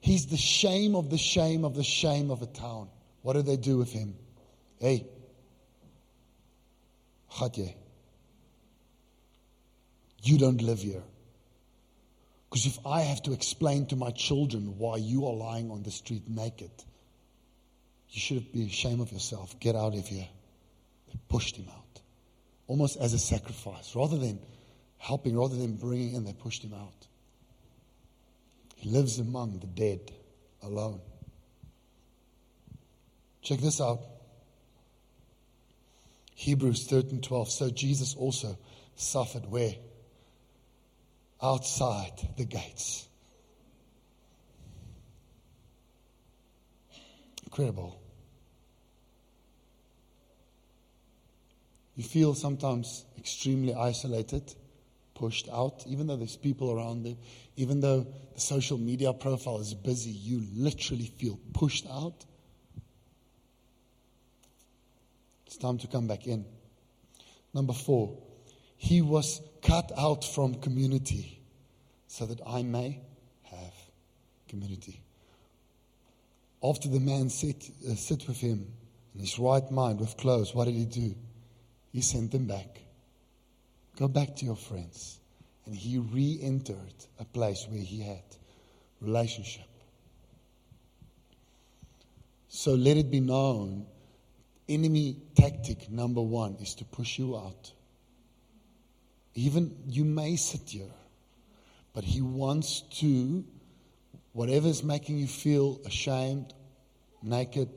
He's 0.00 0.26
the 0.26 0.36
shame 0.36 0.94
of 0.94 1.10
the 1.10 1.18
shame 1.18 1.64
of 1.64 1.74
the 1.74 1.82
shame 1.82 2.30
of 2.30 2.42
a 2.42 2.46
town. 2.46 2.88
What 3.22 3.32
do 3.32 3.42
they 3.42 3.56
do 3.56 3.76
with 3.76 3.92
him? 3.92 4.14
Hey, 4.78 5.06
Gatje, 7.32 7.74
you 10.22 10.38
don't 10.38 10.62
live 10.62 10.80
here. 10.80 11.02
Because 12.48 12.66
if 12.66 12.78
I 12.86 13.02
have 13.02 13.22
to 13.24 13.32
explain 13.32 13.86
to 13.86 13.96
my 13.96 14.10
children 14.10 14.78
why 14.78 14.96
you 14.96 15.26
are 15.26 15.34
lying 15.34 15.70
on 15.70 15.82
the 15.82 15.90
street 15.90 16.28
naked, 16.28 16.70
you 18.10 18.20
should 18.20 18.52
be 18.52 18.66
ashamed 18.66 19.00
of 19.00 19.12
yourself. 19.12 19.58
Get 19.58 19.74
out 19.74 19.94
of 19.94 20.06
here. 20.06 20.28
They 21.08 21.18
pushed 21.28 21.56
him 21.56 21.68
out, 21.68 22.00
almost 22.66 22.98
as 22.98 23.12
a 23.12 23.18
sacrifice. 23.18 23.94
Rather 23.96 24.16
than 24.16 24.38
helping, 24.98 25.36
rather 25.36 25.56
than 25.56 25.76
bringing 25.76 26.14
in, 26.14 26.24
they 26.24 26.32
pushed 26.32 26.62
him 26.62 26.74
out. 26.74 27.06
He 28.76 28.90
lives 28.90 29.18
among 29.18 29.58
the 29.58 29.66
dead 29.66 30.12
alone. 30.62 31.00
Check 33.42 33.60
this 33.60 33.80
out. 33.80 34.00
Hebrews 36.34 36.86
13 36.86 37.22
12. 37.22 37.50
So 37.50 37.70
Jesus 37.70 38.14
also 38.14 38.58
suffered 38.94 39.46
where? 39.46 39.74
Outside 41.42 42.12
the 42.36 42.44
gates. 42.44 43.06
Incredible. 47.44 48.00
You 51.96 52.04
feel 52.04 52.34
sometimes 52.34 53.06
extremely 53.16 53.74
isolated, 53.74 54.54
pushed 55.14 55.48
out, 55.48 55.84
even 55.86 56.06
though 56.06 56.16
there's 56.16 56.36
people 56.36 56.70
around 56.70 57.06
you, 57.06 57.16
even 57.56 57.80
though 57.80 58.06
the 58.34 58.40
social 58.40 58.76
media 58.76 59.12
profile 59.14 59.58
is 59.60 59.72
busy, 59.72 60.10
you 60.10 60.42
literally 60.54 61.06
feel 61.06 61.38
pushed 61.54 61.86
out. 61.90 62.24
It's 65.46 65.56
time 65.56 65.78
to 65.78 65.86
come 65.86 66.06
back 66.06 66.26
in. 66.26 66.44
Number 67.54 67.72
four, 67.72 68.18
he 68.76 69.00
was 69.00 69.40
cut 69.66 69.90
out 69.98 70.24
from 70.24 70.54
community 70.54 71.40
so 72.06 72.26
that 72.26 72.40
I 72.46 72.62
may 72.62 73.00
have 73.44 73.74
community. 74.48 75.00
After 76.62 76.88
the 76.88 77.00
man 77.00 77.28
sit, 77.28 77.70
uh, 77.88 77.94
sit 77.94 78.26
with 78.28 78.38
him 78.38 78.66
in 79.14 79.20
his 79.20 79.38
right 79.38 79.68
mind 79.70 80.00
with 80.00 80.16
clothes, 80.16 80.54
what 80.54 80.66
did 80.66 80.74
he 80.74 80.84
do? 80.84 81.14
He 81.92 82.00
sent 82.00 82.32
them 82.32 82.46
back. 82.46 82.80
Go 83.96 84.08
back 84.08 84.36
to 84.36 84.44
your 84.44 84.56
friends. 84.56 85.18
And 85.66 85.74
he 85.74 85.98
re 85.98 86.38
entered 86.42 86.94
a 87.18 87.24
place 87.24 87.66
where 87.68 87.80
he 87.80 88.00
had 88.00 88.22
relationship. 89.00 89.66
So 92.48 92.74
let 92.74 92.96
it 92.96 93.10
be 93.10 93.20
known 93.20 93.86
enemy 94.68 95.16
tactic 95.34 95.90
number 95.90 96.22
one 96.22 96.56
is 96.60 96.74
to 96.76 96.84
push 96.84 97.18
you 97.18 97.36
out. 97.36 97.72
Even 99.36 99.76
you 99.86 100.04
may 100.04 100.34
sit 100.36 100.70
here, 100.70 100.90
but 101.92 102.02
He 102.02 102.22
wants 102.22 102.80
to, 103.00 103.44
whatever 104.32 104.66
is 104.66 104.82
making 104.82 105.18
you 105.18 105.26
feel 105.26 105.78
ashamed, 105.84 106.54
naked 107.22 107.68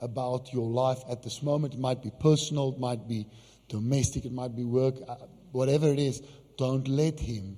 about 0.00 0.52
your 0.52 0.68
life 0.68 1.02
at 1.10 1.22
this 1.22 1.42
moment, 1.42 1.72
it 1.74 1.80
might 1.80 2.02
be 2.02 2.12
personal, 2.20 2.74
it 2.74 2.78
might 2.78 3.08
be 3.08 3.26
domestic, 3.68 4.26
it 4.26 4.32
might 4.32 4.54
be 4.54 4.64
work, 4.64 4.96
uh, 5.08 5.16
whatever 5.52 5.88
it 5.88 5.98
is, 5.98 6.22
don't 6.58 6.86
let 6.86 7.18
Him 7.18 7.56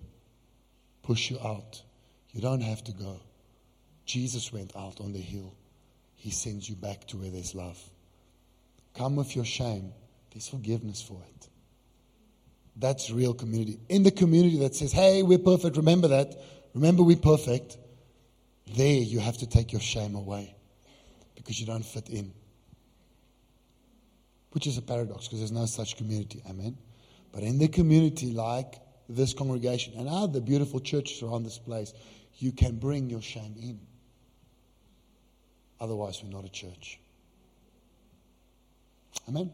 push 1.02 1.28
you 1.28 1.38
out. 1.40 1.82
You 2.30 2.40
don't 2.40 2.60
have 2.60 2.84
to 2.84 2.92
go. 2.92 3.20
Jesus 4.06 4.52
went 4.52 4.76
out 4.76 5.00
on 5.00 5.12
the 5.12 5.20
hill. 5.20 5.54
He 6.14 6.30
sends 6.30 6.68
you 6.68 6.76
back 6.76 7.04
to 7.08 7.16
where 7.16 7.30
there's 7.30 7.56
love. 7.56 7.82
Come 8.94 9.16
with 9.16 9.34
your 9.34 9.44
shame. 9.44 9.92
There's 10.30 10.48
forgiveness 10.48 11.02
for 11.02 11.20
it. 11.28 11.48
That's 12.76 13.10
real 13.10 13.34
community. 13.34 13.78
In 13.88 14.02
the 14.02 14.10
community 14.10 14.58
that 14.60 14.74
says, 14.74 14.92
hey, 14.92 15.22
we're 15.22 15.38
perfect, 15.38 15.76
remember 15.76 16.08
that. 16.08 16.34
Remember 16.74 17.02
we're 17.02 17.16
perfect. 17.16 17.76
There 18.76 19.02
you 19.02 19.18
have 19.18 19.38
to 19.38 19.46
take 19.46 19.72
your 19.72 19.80
shame 19.80 20.14
away 20.14 20.54
because 21.34 21.60
you 21.60 21.66
don't 21.66 21.84
fit 21.84 22.08
in. 22.08 22.32
Which 24.52 24.66
is 24.66 24.78
a 24.78 24.82
paradox 24.82 25.26
because 25.26 25.40
there's 25.40 25.52
no 25.52 25.66
such 25.66 25.96
community. 25.96 26.42
Amen. 26.48 26.76
But 27.32 27.42
in 27.42 27.58
the 27.58 27.68
community 27.68 28.32
like 28.32 28.80
this 29.08 29.34
congregation 29.34 29.94
and 29.96 30.08
other 30.08 30.40
beautiful 30.40 30.80
churches 30.80 31.22
around 31.22 31.44
this 31.44 31.58
place, 31.58 31.92
you 32.36 32.52
can 32.52 32.76
bring 32.78 33.10
your 33.10 33.22
shame 33.22 33.54
in. 33.60 33.80
Otherwise, 35.80 36.22
we're 36.22 36.30
not 36.30 36.44
a 36.44 36.50
church. 36.50 36.98
Amen. 39.28 39.52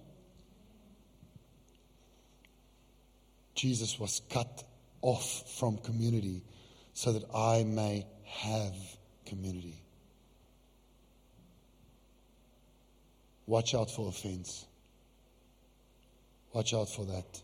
Jesus 3.57 3.99
was 3.99 4.21
cut 4.31 4.62
off 5.03 5.59
from 5.59 5.79
community 5.79 6.42
so 6.92 7.12
that 7.12 7.25
I 7.35 7.64
may 7.64 8.07
have 8.25 8.75
community. 9.25 9.83
Watch 13.47 13.75
out 13.75 13.90
for 13.90 14.09
offense. 14.09 14.66
Watch 16.53 16.75
out 16.75 16.88
for 16.88 17.05
that. 17.07 17.42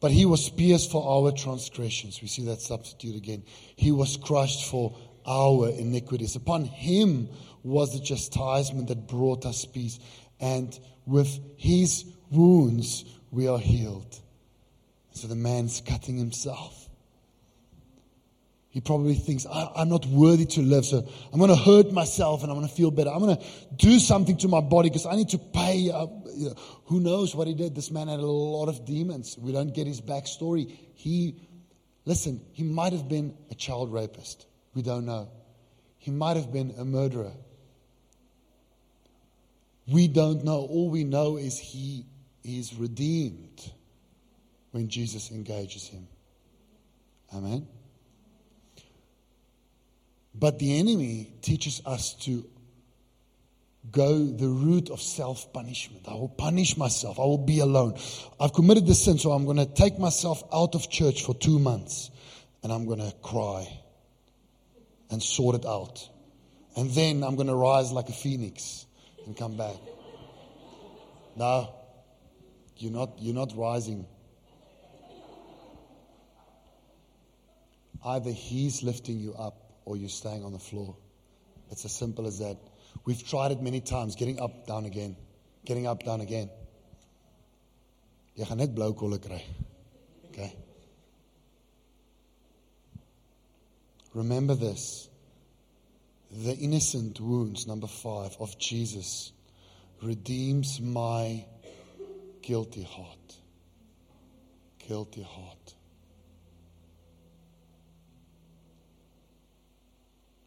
But 0.00 0.12
he 0.12 0.26
was 0.26 0.48
pierced 0.48 0.90
for 0.90 1.04
our 1.06 1.32
transgressions. 1.32 2.22
We 2.22 2.28
see 2.28 2.44
that 2.46 2.60
substitute 2.60 3.16
again. 3.16 3.42
He 3.74 3.90
was 3.90 4.16
crushed 4.16 4.70
for 4.70 4.96
our 5.26 5.68
iniquities. 5.68 6.36
Upon 6.36 6.64
him 6.64 7.28
was 7.62 7.92
the 7.92 8.04
chastisement 8.04 8.88
that 8.88 9.08
brought 9.08 9.44
us 9.44 9.64
peace 9.64 9.98
and 10.40 10.78
with 11.06 11.38
his 11.56 12.04
wounds 12.30 13.04
we 13.30 13.48
are 13.48 13.58
healed. 13.58 14.20
So 15.12 15.26
the 15.26 15.34
man's 15.34 15.80
cutting 15.80 16.16
himself. 16.16 16.88
He 18.70 18.80
probably 18.80 19.14
thinks, 19.14 19.46
I, 19.46 19.82
am 19.82 19.88
not 19.88 20.06
worthy 20.06 20.44
to 20.44 20.60
live, 20.60 20.84
so 20.84 21.08
I'm 21.32 21.38
going 21.38 21.50
to 21.50 21.56
hurt 21.56 21.90
myself 21.90 22.42
and 22.42 22.52
I'm 22.52 22.58
going 22.58 22.68
to 22.68 22.74
feel 22.74 22.90
better. 22.90 23.10
I'm 23.10 23.18
going 23.18 23.36
to 23.36 23.44
do 23.74 23.98
something 23.98 24.36
to 24.38 24.48
my 24.48 24.60
body 24.60 24.90
because 24.90 25.06
I 25.06 25.16
need 25.16 25.30
to 25.30 25.38
pay. 25.38 25.90
Uh, 25.90 26.06
you 26.36 26.50
know, 26.50 26.54
who 26.84 27.00
knows 27.00 27.34
what 27.34 27.48
he 27.48 27.54
did? 27.54 27.74
This 27.74 27.90
man 27.90 28.08
had 28.08 28.20
a 28.20 28.26
lot 28.26 28.68
of 28.68 28.84
demons. 28.84 29.36
We 29.38 29.52
don't 29.52 29.74
get 29.74 29.86
his 29.86 30.00
backstory. 30.00 30.70
He, 30.94 31.40
listen, 32.04 32.40
he 32.52 32.62
might 32.62 32.92
have 32.92 33.08
been 33.08 33.34
a 33.50 33.54
child 33.54 33.92
rapist. 33.92 34.46
We 34.74 34.82
don't 34.82 35.06
know. 35.06 35.30
He 35.96 36.10
might 36.10 36.36
have 36.36 36.52
been 36.52 36.74
a 36.78 36.84
murderer. 36.84 37.32
We 39.90 40.08
don't 40.08 40.44
know. 40.44 40.58
All 40.58 40.90
we 40.90 41.04
know 41.04 41.38
is 41.38 41.58
he 41.58 42.04
is 42.44 42.74
redeemed 42.74 43.72
when 44.70 44.88
Jesus 44.88 45.30
engages 45.30 45.88
him. 45.88 46.06
Amen. 47.34 47.66
But 50.34 50.58
the 50.58 50.78
enemy 50.78 51.32
teaches 51.42 51.82
us 51.86 52.14
to 52.24 52.44
go 53.90 54.24
the 54.24 54.46
route 54.46 54.90
of 54.90 55.00
self 55.00 55.52
punishment. 55.52 56.04
I 56.06 56.12
will 56.12 56.28
punish 56.28 56.76
myself. 56.76 57.18
I 57.18 57.22
will 57.22 57.38
be 57.38 57.60
alone. 57.60 57.98
I've 58.38 58.52
committed 58.52 58.86
this 58.86 59.04
sin, 59.04 59.18
so 59.18 59.32
I'm 59.32 59.46
going 59.46 59.56
to 59.56 59.66
take 59.66 59.98
myself 59.98 60.42
out 60.52 60.74
of 60.74 60.90
church 60.90 61.24
for 61.24 61.34
two 61.34 61.58
months 61.58 62.10
and 62.62 62.72
I'm 62.72 62.86
going 62.86 62.98
to 62.98 63.12
cry 63.22 63.66
and 65.10 65.22
sort 65.22 65.56
it 65.56 65.64
out. 65.64 66.06
And 66.76 66.90
then 66.90 67.24
I'm 67.24 67.36
going 67.36 67.48
to 67.48 67.54
rise 67.54 67.90
like 67.90 68.08
a 68.08 68.12
phoenix 68.12 68.84
and 69.28 69.36
come 69.36 69.58
back. 69.58 69.76
No, 71.36 71.68
you're 72.78 72.90
not, 72.90 73.10
you're 73.18 73.34
not 73.34 73.52
rising. 73.54 74.06
Either 78.02 78.30
He's 78.30 78.82
lifting 78.82 79.18
you 79.18 79.34
up 79.34 79.54
or 79.84 79.98
you're 79.98 80.08
staying 80.08 80.44
on 80.44 80.52
the 80.52 80.58
floor. 80.58 80.96
It's 81.70 81.84
as 81.84 81.92
simple 81.92 82.26
as 82.26 82.38
that. 82.38 82.56
We've 83.04 83.22
tried 83.22 83.52
it 83.52 83.60
many 83.60 83.82
times, 83.82 84.16
getting 84.16 84.40
up, 84.40 84.66
down 84.66 84.86
again, 84.86 85.14
getting 85.66 85.86
up, 85.86 86.02
down 86.04 86.22
again. 86.22 86.48
Gaan 88.38 88.56
net. 88.56 88.70
Okay. 90.30 90.56
Remember 94.14 94.54
this. 94.54 95.07
The 96.30 96.54
innocent 96.54 97.20
wounds, 97.20 97.66
number 97.66 97.86
five, 97.86 98.36
of 98.38 98.58
Jesus 98.58 99.32
redeems 100.02 100.80
my 100.80 101.44
guilty 102.42 102.82
heart. 102.82 103.36
Guilty 104.86 105.22
heart. 105.22 105.74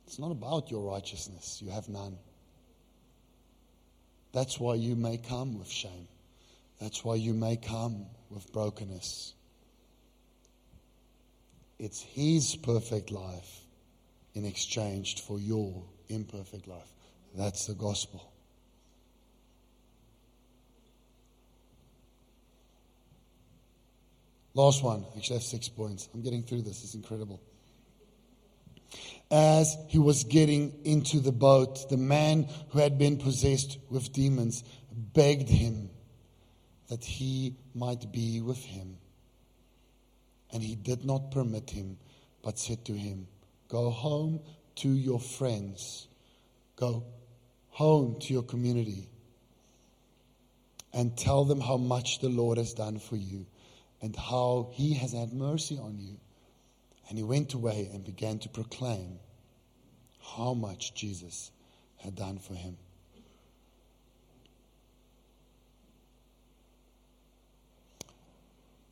It's 0.06 0.20
not 0.20 0.32
about 0.32 0.70
your 0.70 0.92
righteousness, 0.92 1.62
you 1.64 1.72
have 1.72 1.90
none. 1.90 2.18
That's 4.34 4.60
why 4.60 4.76
you 4.76 4.96
may 4.96 5.18
come 5.18 5.58
with 5.58 5.70
shame. 5.70 6.08
That's 6.80 7.04
why 7.04 7.16
you 7.16 7.34
may 7.34 7.58
come 7.58 8.06
with 8.30 8.52
brokenness. 8.54 9.34
It's 11.80 12.02
His 12.02 12.56
perfect 12.56 13.12
life 13.12 13.61
in 14.34 14.46
exchange 14.46 15.22
for 15.22 15.40
your 15.40 15.84
imperfect 16.10 16.68
life. 16.68 16.92
That's 17.36 17.68
the 17.68 17.74
gospel. 17.74 18.32
Last 24.54 24.84
one. 24.84 25.06
Actually, 25.16 25.36
I 25.36 25.40
have 25.40 25.44
six 25.44 25.70
points. 25.70 26.10
I'm 26.14 26.22
getting 26.22 26.44
through 26.44 26.64
this. 26.64 26.84
It's 26.84 26.96
incredible 26.96 27.42
as 29.32 29.78
he 29.88 29.98
was 29.98 30.26
getting 30.26 30.74
into 30.84 31.22
the 31.22 31.32
boat, 31.32 31.90
the 31.90 31.98
man 31.98 32.48
who 32.70 32.80
had 32.80 32.98
been 32.98 33.18
possessed 33.18 33.78
with 33.90 34.12
demons 34.12 34.64
begged 34.92 35.48
him 35.48 35.90
that 36.90 37.04
he 37.04 37.56
might 37.74 38.12
be 38.12 38.42
with 38.42 38.58
him. 38.58 38.98
And 40.52 40.62
he 40.62 40.76
did 40.76 41.06
not 41.06 41.32
permit 41.32 41.70
him, 41.70 41.98
but 42.44 42.60
said 42.60 42.84
to 42.86 42.94
him, 42.94 43.28
Go 43.72 43.90
home 43.90 44.42
to 44.76 44.90
your 44.90 45.18
friends, 45.18 46.06
go 46.76 47.06
home 47.70 48.18
to 48.20 48.34
your 48.34 48.44
community, 48.44 49.08
and 50.92 51.18
tell 51.18 51.46
them 51.46 51.62
how 51.62 51.78
much 51.78 52.20
the 52.20 52.28
Lord 52.28 52.58
has 52.58 52.74
done 52.74 53.00
for 53.00 53.16
you 53.16 53.46
and 54.02 54.14
how 54.14 54.72
he 54.74 54.96
has 54.96 55.14
had 55.14 55.32
mercy 55.32 55.78
on 55.78 55.98
you. 56.00 56.18
And 57.08 57.18
he 57.18 57.24
went 57.24 57.54
away 57.54 57.90
and 57.94 58.04
began 58.04 58.40
to 58.40 58.50
proclaim 58.50 59.20
how 60.36 60.54
much 60.54 60.94
Jesus 60.94 61.50
had 61.96 62.14
done 62.14 62.40
for 62.40 62.56
him. 62.56 62.76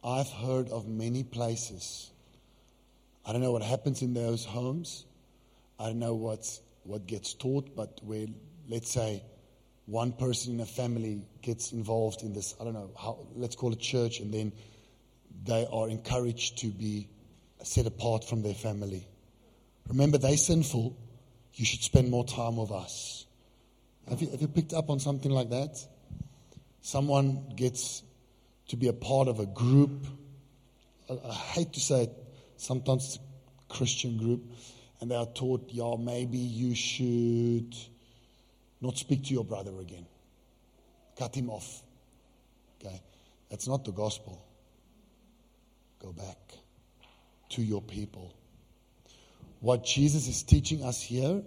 I've 0.02 0.30
heard 0.30 0.70
of 0.70 0.88
many 0.88 1.24
places. 1.24 2.12
I 3.30 3.32
don't 3.32 3.44
know 3.44 3.52
what 3.52 3.62
happens 3.62 4.02
in 4.02 4.16
those 4.16 4.44
homes. 4.44 5.06
I 5.80 5.86
don't 5.86 6.00
know 6.00 6.16
what's, 6.16 6.62
what 6.82 7.06
gets 7.06 7.36
taught, 7.36 7.76
but 7.76 8.00
where, 8.02 8.26
let's 8.68 8.92
say, 8.92 9.22
one 9.86 10.14
person 10.14 10.56
in 10.56 10.60
a 10.62 10.66
family 10.66 11.22
gets 11.44 11.72
involved 11.72 12.24
in 12.24 12.34
this, 12.34 12.56
I 12.60 12.64
don't 12.64 12.74
know, 12.74 12.90
how, 13.00 13.20
let's 13.36 13.56
call 13.56 13.72
it 13.72 13.80
church, 13.80 14.20
and 14.20 14.34
then 14.34 14.52
they 15.46 15.68
are 15.72 15.90
encouraged 15.90 16.58
to 16.62 16.70
be 16.70 17.08
set 17.62 17.86
apart 17.86 18.24
from 18.24 18.42
their 18.42 18.56
family. 18.56 19.08
Remember, 19.88 20.18
they're 20.18 20.36
sinful. 20.36 20.98
You 21.54 21.66
should 21.66 21.84
spend 21.84 22.10
more 22.10 22.26
time 22.26 22.58
with 22.58 22.72
us. 22.72 23.28
Have 24.10 24.24
you, 24.24 24.32
have 24.32 24.42
you 24.42 24.48
picked 24.48 24.74
up 24.74 24.90
on 24.90 25.00
something 25.00 25.30
like 25.30 25.52
that? 25.52 25.78
Someone 26.82 27.54
gets 27.56 28.02
to 28.70 28.76
be 28.76 28.88
a 28.88 28.94
part 28.94 29.28
of 29.28 29.40
a 29.40 29.46
group. 29.46 30.08
I, 31.08 31.20
I 31.30 31.34
hate 31.34 31.74
to 31.74 31.80
say 31.80 32.06
it, 32.06 32.19
sometimes 32.60 33.06
it's 33.06 33.16
a 33.18 33.74
Christian 33.74 34.18
group, 34.18 34.44
and 35.02 35.10
they 35.10 35.16
are 35.16 35.26
taught, 35.26 35.70
yeah, 35.70 35.96
maybe 35.98 36.38
you 36.38 36.76
should 36.76 37.76
not 38.82 38.98
speak 38.98 39.26
to 39.26 39.34
your 39.34 39.46
brother 39.46 39.80
again. 39.80 40.06
Cut 41.18 41.36
him 41.36 41.50
off. 41.50 41.82
Okay? 42.80 43.02
That's 43.50 43.68
not 43.68 43.84
the 43.86 43.92
gospel. 43.92 44.46
Go 46.02 46.14
back 46.14 46.38
to 47.50 47.62
your 47.62 47.82
people. 47.82 48.34
What 49.60 49.84
Jesus 49.84 50.28
is 50.28 50.44
teaching 50.44 50.84
us 50.84 51.02
here 51.02 51.42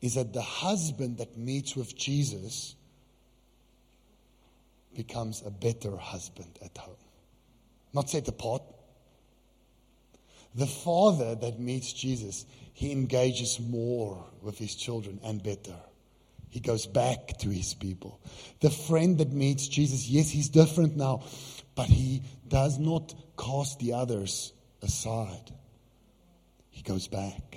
is 0.00 0.14
that 0.14 0.32
the 0.32 0.42
husband 0.42 1.18
that 1.18 1.36
meets 1.36 1.74
with 1.74 1.96
Jesus 1.96 2.76
becomes 4.94 5.42
a 5.44 5.50
better 5.50 5.96
husband 5.96 6.58
at 6.64 6.76
home. 6.78 6.96
Not 7.92 8.10
set 8.10 8.28
apart. 8.28 8.62
The 10.58 10.66
father 10.66 11.36
that 11.36 11.60
meets 11.60 11.92
Jesus, 11.92 12.44
he 12.72 12.90
engages 12.90 13.60
more 13.60 14.24
with 14.42 14.58
his 14.58 14.74
children 14.74 15.20
and 15.22 15.40
better. 15.40 15.76
He 16.48 16.58
goes 16.58 16.84
back 16.84 17.38
to 17.38 17.48
his 17.48 17.74
people. 17.74 18.20
The 18.58 18.70
friend 18.70 19.18
that 19.18 19.32
meets 19.32 19.68
Jesus, 19.68 20.08
yes, 20.08 20.28
he's 20.28 20.48
different 20.48 20.96
now, 20.96 21.22
but 21.76 21.86
he 21.86 22.24
does 22.48 22.76
not 22.76 23.14
cast 23.38 23.78
the 23.78 23.92
others 23.92 24.52
aside. 24.82 25.52
He 26.70 26.82
goes 26.82 27.06
back. 27.06 27.56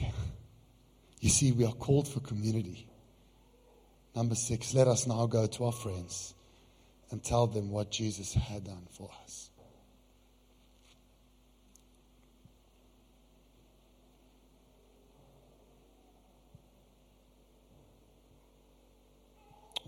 You 1.22 1.30
see, 1.30 1.54
we 1.54 1.66
are 1.66 1.74
called 1.74 2.08
for 2.08 2.20
community. 2.20 2.88
Number 4.16 4.36
six, 4.36 4.76
let 4.76 4.88
us 4.88 5.08
now 5.08 5.26
go 5.26 5.48
to 5.48 5.66
our 5.66 5.72
friends 5.72 6.36
and 7.10 7.24
tell 7.24 7.48
them 7.48 7.72
what 7.72 7.90
Jesus 7.90 8.36
had 8.36 8.66
done 8.66 8.86
for 8.92 9.10
us. 9.24 9.51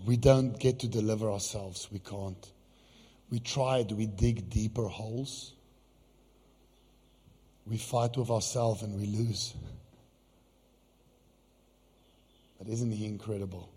We 0.04 0.16
don't 0.16 0.58
get 0.58 0.80
to 0.80 0.88
deliver 0.88 1.30
ourselves. 1.30 1.88
We 1.90 1.98
can't. 1.98 2.50
We 3.30 3.40
tried, 3.40 3.90
we 3.92 4.06
dig 4.06 4.50
deeper 4.50 4.86
holes. 4.86 5.54
We 7.66 7.78
fight 7.78 8.16
with 8.16 8.30
ourselves 8.30 8.82
and 8.82 8.98
we 9.00 9.06
lose. 9.06 9.54
But 12.58 12.68
isn't 12.68 12.90
he 12.90 13.06
incredible? 13.06 13.70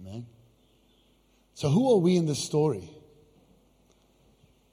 Amen. 0.00 0.26
So, 1.54 1.70
who 1.70 1.92
are 1.92 1.98
we 1.98 2.16
in 2.16 2.26
this 2.26 2.42
story? 2.42 2.90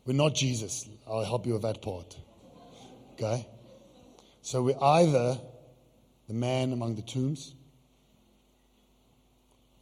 We're 0.05 0.13
not 0.13 0.35
Jesus. 0.35 0.89
I'll 1.07 1.23
help 1.23 1.45
you 1.45 1.53
with 1.53 1.61
that 1.61 1.81
part. 1.81 2.17
Okay? 3.13 3.47
So, 4.41 4.63
we're 4.63 4.81
either 4.81 5.39
the 6.27 6.33
man 6.33 6.73
among 6.73 6.95
the 6.95 7.01
tombs, 7.01 7.53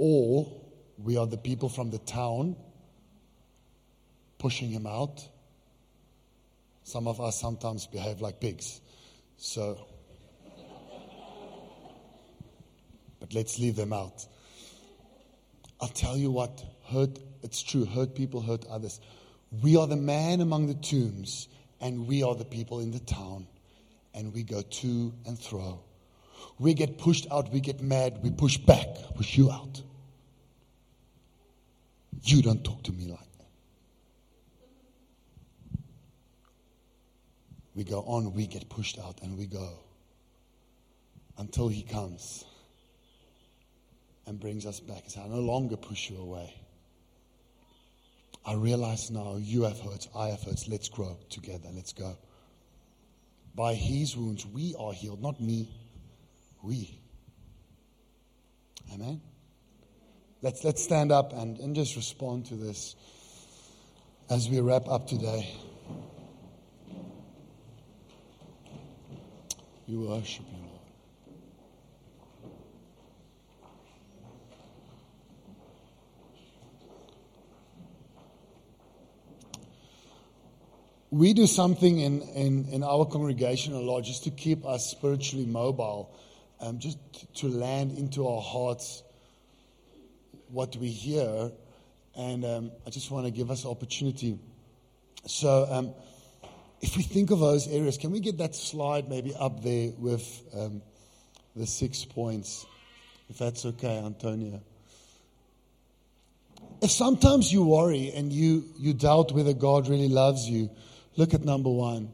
or 0.02 0.52
we 0.98 1.18
are 1.18 1.28
the 1.28 1.38
people 1.38 1.70
from 1.70 1.92
the 1.92 2.00
town 2.00 2.56
pushing 4.40 4.70
him 4.70 4.88
out 4.88 5.22
Some 6.84 7.08
of 7.08 7.22
us 7.22 7.40
sometimes 7.40 7.88
behave 7.88 8.22
like 8.22 8.40
pigs. 8.40 8.82
So, 9.38 9.88
but 13.20 13.34
let's 13.34 13.60
leave 13.60 13.76
them 13.76 13.94
out. 13.94 14.26
I'll 15.80 15.88
tell 15.88 16.18
you 16.18 16.32
what, 16.32 16.64
hurt, 16.88 17.18
it's 17.44 17.64
true, 17.64 17.86
hurt 17.86 18.14
people 18.14 18.42
hurt 18.42 18.66
others. 18.70 19.00
We 19.62 19.78
are 19.78 19.88
the 19.88 19.96
man 19.96 20.42
among 20.42 20.68
the 20.68 20.76
tombs, 20.76 21.48
and 21.80 22.08
we 22.08 22.24
are 22.24 22.36
the 22.36 22.46
people 22.46 22.80
in 22.80 22.92
the 22.92 23.00
town, 23.00 23.48
and 24.14 24.34
we 24.34 24.44
go 24.44 24.62
to 24.62 25.14
and 25.26 25.40
fro. 25.40 25.80
We 26.60 26.74
get 26.74 26.98
pushed 26.98 27.28
out, 27.32 27.52
we 27.52 27.60
get 27.60 27.82
mad, 27.82 28.20
we 28.22 28.32
push 28.32 28.58
back, 28.58 28.88
push 29.16 29.38
you 29.38 29.50
out. 29.50 29.82
You 32.24 32.42
don't 32.42 32.64
talk 32.64 32.84
to 32.84 32.92
me 32.92 33.08
like 33.08 33.20
that. 33.20 33.48
We 37.76 37.84
go 37.84 38.02
on, 38.02 38.34
we 38.34 38.48
get 38.48 38.70
pushed 38.70 39.00
out, 39.00 39.20
and 39.24 39.38
we 39.38 39.48
go 39.48 39.80
until 41.38 41.68
He 41.68 41.84
comes 41.84 42.46
and 44.28 44.40
brings 44.40 44.66
us 44.66 44.80
back. 44.80 45.04
He 45.04 45.10
says, 45.10 45.24
I 45.26 45.28
no 45.28 45.40
longer 45.40 45.78
push 45.78 46.10
you 46.10 46.18
away. 46.18 46.54
I 48.46 48.54
realize 48.54 49.12
now 49.12 49.38
you 49.38 49.64
have 49.64 49.80
hurts, 49.80 50.08
I 50.16 50.30
have 50.30 50.42
hurts. 50.42 50.68
Let's 50.68 50.90
grow 50.90 51.18
together. 51.30 51.70
Let's 51.74 51.94
go. 51.94 52.18
By 53.54 53.74
his 53.74 54.16
wounds, 54.16 54.46
we 54.46 54.76
are 54.80 54.94
healed, 54.94 55.22
not 55.22 55.40
me. 55.40 55.70
We. 56.64 57.00
Amen. 58.94 59.22
Let's, 60.44 60.64
let's 60.64 60.84
stand 60.84 61.12
up 61.12 61.34
and, 61.34 61.60
and 61.60 61.76
just 61.76 61.96
respond 61.96 62.48
to 62.48 62.56
this 62.56 62.96
as 64.28 64.50
we 64.50 64.60
wrap 64.60 64.88
up 64.88 65.08
today. 65.08 65.48
We 69.88 69.98
worship 69.98 70.46
you, 70.52 70.58
Lord. 70.58 70.80
We 81.12 81.34
do 81.34 81.46
something 81.46 82.00
in, 82.00 82.22
in, 82.22 82.66
in 82.72 82.84
our 82.84 83.06
congregation 83.06 83.74
a 83.74 83.80
lot 83.80 84.06
just 84.06 84.24
to 84.24 84.32
keep 84.32 84.66
us 84.66 84.90
spiritually 84.90 85.46
mobile, 85.46 86.16
um, 86.60 86.80
just 86.80 86.98
to 87.36 87.48
land 87.48 87.92
into 87.92 88.28
our 88.28 88.42
hearts 88.42 89.04
what 90.52 90.76
we 90.76 90.90
hear. 90.90 91.52
And 92.16 92.44
um, 92.46 92.72
I 92.86 92.90
just 92.90 93.10
want 93.10 93.26
to 93.26 93.32
give 93.32 93.50
us 93.52 93.66
opportunity. 93.66 94.38
So, 95.26 95.68
um, 95.70 95.94
if 96.82 96.98
we 96.98 97.04
think 97.04 97.32
of 97.32 97.40
those 97.40 97.68
areas, 97.68 97.98
can 97.98 98.12
we 98.12 98.20
get 98.20 98.40
that 98.40 98.56
slide 98.56 99.08
maybe 99.08 99.34
up 99.36 99.64
there 99.64 99.92
with 99.98 100.26
um, 100.58 100.82
the 101.56 101.68
six 101.68 102.04
points, 102.06 102.66
if 103.30 103.38
that's 103.38 103.66
okay, 103.66 104.00
Antonia? 104.00 104.62
If 106.82 106.90
sometimes 106.90 107.54
you 107.54 107.64
worry 107.64 108.12
and 108.16 108.34
you, 108.34 108.66
you 108.80 108.94
doubt 108.94 109.32
whether 109.32 109.54
God 109.54 109.88
really 109.88 110.08
loves 110.08 110.50
you, 110.50 110.72
look 111.16 111.36
at 111.36 111.46
number 111.46 111.70
one. 111.70 112.12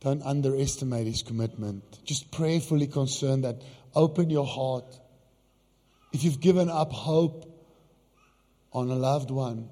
Don't 0.00 0.22
underestimate 0.22 1.06
his 1.06 1.22
commitment. 1.22 1.82
Just 2.04 2.30
prayerfully 2.30 2.86
concern 2.86 3.42
that 3.42 3.62
open 3.94 4.30
your 4.30 4.46
heart. 4.46 4.84
If 6.12 6.24
you've 6.24 6.40
given 6.40 6.68
up 6.68 6.92
hope 6.92 7.48
on 8.72 8.90
a 8.90 8.94
loved 8.94 9.30
one 9.30 9.68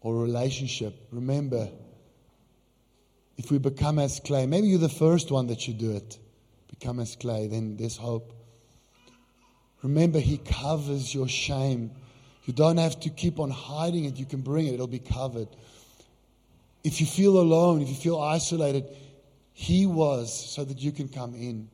or 0.00 0.16
a 0.16 0.18
relationship, 0.18 0.94
remember 1.10 1.68
if 3.36 3.50
we 3.50 3.58
become 3.58 3.98
as 3.98 4.20
clay, 4.20 4.46
maybe 4.46 4.68
you're 4.68 4.78
the 4.78 4.88
first 4.88 5.30
one 5.30 5.46
that 5.48 5.60
should 5.60 5.78
do 5.78 5.92
it. 5.92 6.18
Become 6.68 7.00
as 7.00 7.16
clay, 7.16 7.46
then 7.46 7.76
there's 7.76 7.96
hope. 7.96 8.32
Remember, 9.82 10.18
He 10.18 10.38
covers 10.38 11.14
your 11.14 11.28
shame. 11.28 11.90
You 12.44 12.52
don't 12.52 12.78
have 12.78 12.98
to 13.00 13.10
keep 13.10 13.38
on 13.38 13.50
hiding 13.50 14.04
it. 14.04 14.16
You 14.16 14.26
can 14.26 14.40
bring 14.40 14.66
it, 14.66 14.74
it'll 14.74 14.86
be 14.86 14.98
covered. 14.98 15.48
If 16.84 17.00
you 17.00 17.06
feel 17.06 17.38
alone, 17.38 17.82
if 17.82 17.88
you 17.88 17.94
feel 17.94 18.20
isolated, 18.20 18.84
He 19.52 19.86
was 19.86 20.32
so 20.50 20.64
that 20.64 20.78
you 20.78 20.92
can 20.92 21.08
come 21.08 21.34
in. 21.34 21.68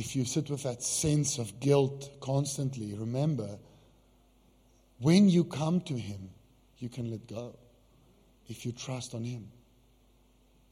If 0.00 0.16
you 0.16 0.24
sit 0.24 0.48
with 0.48 0.62
that 0.62 0.82
sense 0.82 1.36
of 1.36 1.60
guilt 1.60 2.08
constantly, 2.22 2.94
remember, 2.94 3.58
when 4.98 5.28
you 5.28 5.44
come 5.44 5.82
to 5.82 5.94
Him, 5.94 6.30
you 6.78 6.88
can 6.88 7.10
let 7.10 7.26
go 7.26 7.54
if 8.48 8.64
you 8.64 8.72
trust 8.72 9.14
on 9.14 9.24
Him 9.24 9.46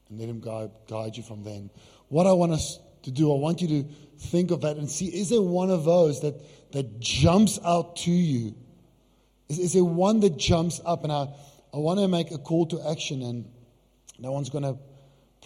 and 0.09 0.19
let 0.19 0.27
Him 0.27 0.39
guide, 0.39 0.71
guide 0.87 1.15
you 1.15 1.21
from 1.21 1.43
then. 1.43 1.69
What 2.07 2.25
I 2.25 2.33
want 2.33 2.53
us 2.53 2.79
to 3.03 3.11
do, 3.11 3.31
I 3.31 3.37
want 3.37 3.61
you 3.61 3.67
to 3.67 3.89
think 4.17 4.49
of 4.49 4.61
that 4.61 4.77
and 4.77 4.89
see 4.89 5.05
is 5.05 5.29
there 5.29 5.43
one 5.43 5.69
of 5.69 5.83
those 5.83 6.21
that, 6.21 6.33
that 6.71 6.99
jumps 6.99 7.59
out 7.63 7.97
to 7.97 8.11
you? 8.11 8.55
Is, 9.47 9.59
is 9.59 9.73
there 9.73 9.83
one 9.83 10.21
that 10.21 10.37
jumps 10.37 10.81
up? 10.83 11.03
And 11.03 11.13
I, 11.13 11.27
I 11.71 11.77
want 11.77 11.99
to 11.99 12.07
make 12.07 12.31
a 12.31 12.39
call 12.39 12.65
to 12.65 12.81
action, 12.89 13.21
and 13.21 13.45
no 14.17 14.31
one's 14.31 14.49
going 14.49 14.63
to 14.63 14.75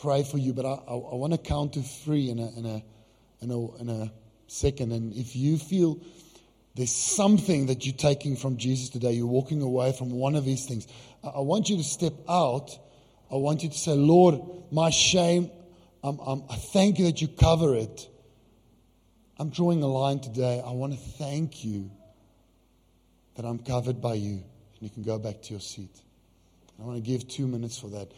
pray 0.02 0.24
for 0.24 0.38
you, 0.38 0.54
but 0.54 0.66
I, 0.66 0.70
I, 0.88 0.94
I 0.94 1.16
want 1.16 1.34
to 1.34 1.38
count 1.38 1.74
to 1.74 1.82
three 1.82 2.30
in 2.30 2.40
a, 2.40 2.58
in, 2.58 2.66
a, 2.66 2.82
in, 3.44 3.52
a, 3.52 3.76
in 3.78 3.90
a 3.90 4.12
second. 4.48 4.92
And 4.92 5.14
if 5.14 5.36
you 5.36 5.58
feel 5.58 6.00
there's 6.76 6.92
something 6.92 7.68
that 7.68 7.86
you're 7.86 7.96
taking 7.96 8.36
from 8.36 8.58
Jesus 8.58 8.90
today. 8.90 9.12
You're 9.12 9.28
walking 9.28 9.62
away 9.62 9.92
from 9.92 10.10
one 10.10 10.36
of 10.36 10.44
these 10.44 10.66
things. 10.66 10.88
I 11.24 11.40
want 11.40 11.70
you 11.70 11.78
to 11.78 11.84
step 11.84 12.14
out. 12.28 12.78
I 13.32 13.36
want 13.36 13.64
you 13.64 13.70
to 13.70 13.78
say, 13.78 13.94
Lord, 13.94 14.40
my 14.72 14.90
shame, 14.90 15.52
I'm, 16.04 16.20
I'm, 16.20 16.44
I 16.50 16.56
thank 16.56 16.98
you 16.98 17.06
that 17.06 17.22
you 17.22 17.28
cover 17.28 17.76
it. 17.76 18.10
I'm 19.38 19.50
drawing 19.50 19.84
a 19.84 19.88
line 19.88 20.20
today. 20.20 20.64
I 20.66 20.72
want 20.72 20.94
to 20.94 21.00
thank 21.00 21.64
you 21.64 21.92
that 23.36 23.46
I'm 23.46 23.60
covered 23.60 24.02
by 24.02 24.16
you. 24.16 24.32
And 24.34 24.82
you 24.82 24.90
can 24.90 25.04
go 25.04 25.20
back 25.20 25.44
to 25.44 25.52
your 25.52 25.62
seat. 25.62 25.96
I 26.80 26.84
want 26.84 26.98
to 26.98 27.04
give 27.04 27.28
two 27.28 27.48
minutes 27.48 27.78
for 27.78 27.88
that. 27.88 28.12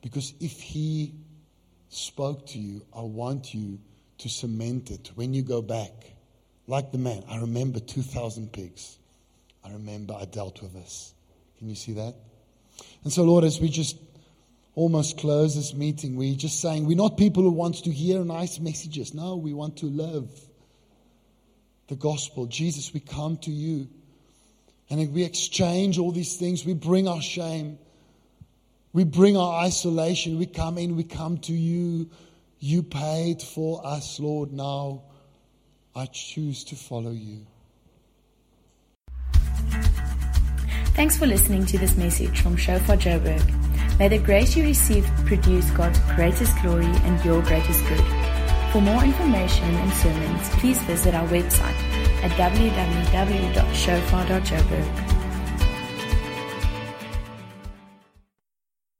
Because 0.00 0.32
if 0.40 0.60
He 0.60 1.14
spoke 1.90 2.46
to 2.48 2.58
you, 2.58 2.86
I 2.96 3.02
want 3.02 3.52
you 3.52 3.78
to 4.22 4.28
cement 4.28 4.90
it 4.90 5.10
when 5.14 5.34
you 5.34 5.42
go 5.42 5.62
back 5.62 5.92
like 6.66 6.92
the 6.92 6.98
man, 6.98 7.24
I 7.28 7.38
remember 7.38 7.80
2,000 7.80 8.52
pigs. 8.52 8.98
I 9.64 9.72
remember 9.72 10.14
I 10.14 10.24
dealt 10.24 10.62
with 10.62 10.72
this. 10.72 11.12
Can 11.58 11.68
you 11.68 11.74
see 11.74 11.92
that? 11.94 12.14
And 13.04 13.12
so, 13.12 13.24
Lord, 13.24 13.44
as 13.44 13.60
we 13.60 13.68
just 13.68 13.96
almost 14.74 15.18
close 15.18 15.54
this 15.54 15.74
meeting, 15.74 16.16
we're 16.16 16.34
just 16.34 16.60
saying 16.60 16.86
we're 16.86 16.96
not 16.96 17.16
people 17.16 17.42
who 17.42 17.50
want 17.50 17.84
to 17.84 17.90
hear 17.90 18.24
nice 18.24 18.58
messages. 18.58 19.12
No, 19.12 19.36
we 19.36 19.52
want 19.52 19.76
to 19.78 19.86
live 19.86 20.28
the 21.88 21.96
gospel. 21.96 22.46
Jesus, 22.46 22.94
we 22.94 23.00
come 23.00 23.36
to 23.38 23.50
you. 23.50 23.88
And 24.88 25.12
we 25.12 25.24
exchange 25.24 25.98
all 25.98 26.12
these 26.12 26.36
things. 26.36 26.64
We 26.64 26.74
bring 26.74 27.08
our 27.08 27.22
shame. 27.22 27.78
We 28.92 29.04
bring 29.04 29.36
our 29.36 29.64
isolation. 29.64 30.38
We 30.38 30.46
come 30.46 30.78
in, 30.78 30.96
we 30.96 31.04
come 31.04 31.38
to 31.38 31.52
you. 31.52 32.10
You 32.64 32.84
paid 32.84 33.42
for 33.42 33.84
us, 33.84 34.20
Lord. 34.20 34.52
Now 34.52 35.02
I 35.96 36.06
choose 36.06 36.62
to 36.66 36.76
follow 36.76 37.10
you. 37.10 37.44
Thanks 40.94 41.18
for 41.18 41.26
listening 41.26 41.66
to 41.66 41.76
this 41.76 41.96
message 41.96 42.40
from 42.40 42.56
Shofar 42.56 42.98
Joburg. 42.98 43.42
May 43.98 44.06
the 44.06 44.18
grace 44.18 44.56
you 44.56 44.62
receive 44.62 45.04
produce 45.26 45.68
God's 45.70 45.98
greatest 46.14 46.56
glory 46.62 46.86
and 46.86 47.24
your 47.24 47.42
greatest 47.42 47.84
good. 47.88 48.06
For 48.70 48.80
more 48.80 49.02
information 49.02 49.64
and 49.64 49.92
sermons, 49.94 50.48
please 50.60 50.80
visit 50.82 51.16
our 51.16 51.26
website 51.30 51.74
at 52.22 52.30
www.shofar.joburg. 52.38 55.11